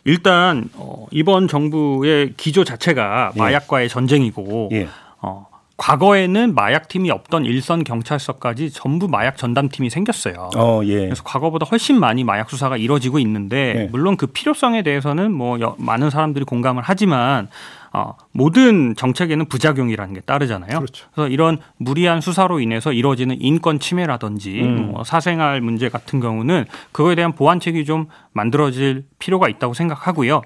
일단 0.06 0.70
어, 0.74 1.06
이번 1.12 1.46
정부의 1.46 2.34
기조 2.36 2.64
자체가 2.64 3.30
예. 3.36 3.38
마약과의 3.38 3.88
전쟁이고 3.88 4.70
예. 4.72 4.88
어, 5.22 5.46
과거에는 5.78 6.54
마약팀이 6.54 7.10
없던 7.12 7.44
일선 7.46 7.84
경찰서까지 7.84 8.72
전부 8.72 9.06
마약 9.08 9.36
전담팀이 9.36 9.90
생겼어요. 9.90 10.50
어, 10.56 10.80
예. 10.84 11.04
그래서 11.04 11.22
과거보다 11.22 11.66
훨씬 11.70 11.98
많이 12.00 12.24
마약 12.24 12.50
수사가 12.50 12.76
이루어지고 12.76 13.20
있는데 13.20 13.74
예. 13.76 13.88
물론 13.90 14.16
그 14.16 14.26
필요성에 14.26 14.82
대해서는 14.82 15.32
뭐 15.32 15.60
여, 15.60 15.76
많은 15.78 16.10
사람들이 16.10 16.44
공감을 16.44 16.82
하지만 16.84 17.48
어, 17.92 18.16
모든 18.32 18.96
정책에는 18.96 19.46
부작용이라는 19.46 20.14
게 20.14 20.20
따르잖아요. 20.20 20.80
그렇죠. 20.80 21.06
그래서 21.14 21.28
이런 21.28 21.58
무리한 21.76 22.20
수사로 22.20 22.58
인해서 22.58 22.92
이루어지는 22.92 23.40
인권 23.40 23.78
침해라든지 23.78 24.60
음. 24.60 24.90
뭐 24.92 25.04
사생활 25.04 25.60
문제 25.60 25.88
같은 25.88 26.18
경우는 26.18 26.64
그거에 26.90 27.14
대한 27.14 27.32
보완책이 27.32 27.84
좀 27.84 28.08
만들어질 28.32 29.04
필요가 29.20 29.48
있다고 29.48 29.74
생각하고요. 29.74 30.42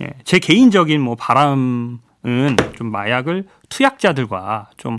예, 0.00 0.08
제 0.24 0.38
개인적인 0.38 0.98
뭐 0.98 1.14
바람 1.14 1.98
은 1.98 2.11
좀 2.76 2.90
마약을 2.90 3.46
투약자들과 3.68 4.70
좀 4.76 4.98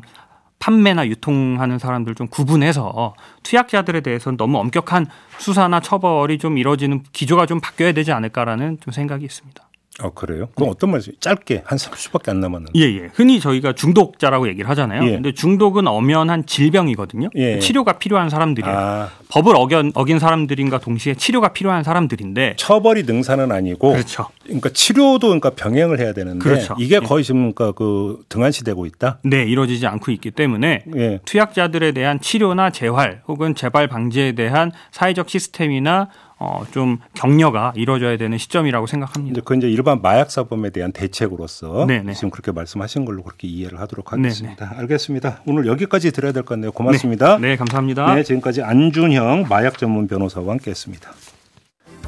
판매나 0.60 1.08
유통하는 1.08 1.78
사람들 1.78 2.16
좀 2.16 2.28
구분해서 2.28 3.16
투약자들에 3.44 4.02
대해서는 4.02 4.38
너무 4.38 4.60
엄격한 4.60 5.08
수사나 5.38 5.82
처벌이 5.82 6.38
좀 6.38 6.58
이뤄지는 6.58 7.04
기조가 7.12 7.46
좀 7.46 7.60
바뀌어야 7.60 7.92
되지 7.92 8.14
않을까라는 8.14 8.78
좀 8.80 8.94
생각이 8.94 9.26
있습니다. 9.26 9.62
아 10.02 10.10
그래요? 10.10 10.48
그럼 10.56 10.70
어떤 10.70 10.90
말이죠? 10.90 11.12
짧게 11.20 11.64
한 11.66 11.78
30초밖에 11.78 12.30
안 12.30 12.40
남았는데. 12.40 12.72
예, 12.80 12.82
예. 12.82 13.10
흔히 13.14 13.40
저희가 13.40 13.74
중독자라고 13.74 14.48
얘기를 14.48 14.68
하잖아요. 14.72 15.06
예. 15.08 15.12
근데 15.12 15.34
중독은 15.34 15.88
엄연한 15.88 16.48
질병이거든요. 16.48 17.30
예. 17.36 17.60
치료가 17.60 17.94
필요한 17.94 18.30
사람들이에요. 18.30 18.76
아 18.76 19.10
법을 19.30 19.56
어긴, 19.56 19.92
어긴 19.94 20.18
사람들인가 20.18 20.80
동시에 20.80 21.14
치료가 21.14 21.50
필요한 21.54 21.84
사람들인데 21.84 22.56
처벌이 22.58 23.04
능사는 23.04 23.52
아니고 23.52 23.92
그렇죠. 23.92 24.28
그러니까 24.44 24.70
치료도 24.70 25.28
그러니까 25.28 25.52
병행을 25.52 26.00
해야 26.00 26.14
되는데 26.14 26.40
그렇죠. 26.40 26.76
이게 26.80 26.96
예. 26.96 27.00
거의 27.00 27.24
지금 27.24 27.54
그러니까 27.54 27.78
그 27.78 28.24
등한시되고 28.30 28.88
있다. 28.88 29.20
네, 29.24 29.44
이루어지지 29.44 29.86
않고 29.86 30.12
있기 30.12 30.32
때문에 30.32 30.86
예. 30.96 31.20
투약자들에 31.26 31.92
대한 31.92 32.20
치료나 32.20 32.72
재활 32.72 33.22
혹은 33.28 33.54
재발 33.54 33.88
방지에 33.88 34.32
대한 34.32 34.72
사회적 34.92 35.30
시스템이나 35.30 36.10
어, 36.44 36.66
좀 36.72 36.98
격려가 37.14 37.72
이루어져야 37.76 38.18
되는 38.18 38.38
시점이라고 38.38 38.86
생각합니다. 38.86 39.40
그 39.46 39.56
이제 39.56 39.70
일반 39.70 40.02
마약 40.02 40.30
사범에 40.30 40.72
대한 40.72 40.92
대책으로서 40.92 41.86
네네. 41.88 42.14
지금 42.14 42.30
그렇게 42.32 42.52
말씀하신 42.52 43.06
걸로 43.06 43.24
그렇게 43.24 43.48
이해를 43.48 43.80
하도록 43.80 44.06
네네. 44.12 44.24
하겠습니다. 44.28 44.74
알겠습니다. 44.78 45.40
오늘 45.46 45.66
여기까지 45.68 46.12
드려야 46.12 46.34
될 46.34 46.44
것 46.44 46.50
같네요. 46.56 46.74
고맙습니다. 46.74 47.38
네, 47.38 47.56
감사합니다. 47.56 48.14
네, 48.16 48.24
지금까지 48.24 48.62
안준형 48.62 49.46
마약 49.50 49.78
전문 49.78 50.08
변호사와 50.08 50.52
함께했습니다. 50.52 51.10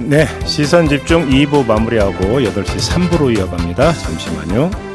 네, 0.01 0.25
시선 0.45 0.89
집중 0.89 1.29
2부 1.29 1.65
마무리하고 1.65 2.41
8시 2.41 3.09
3부로 3.09 3.37
이어갑니다. 3.37 3.93
잠시만요. 3.93 4.94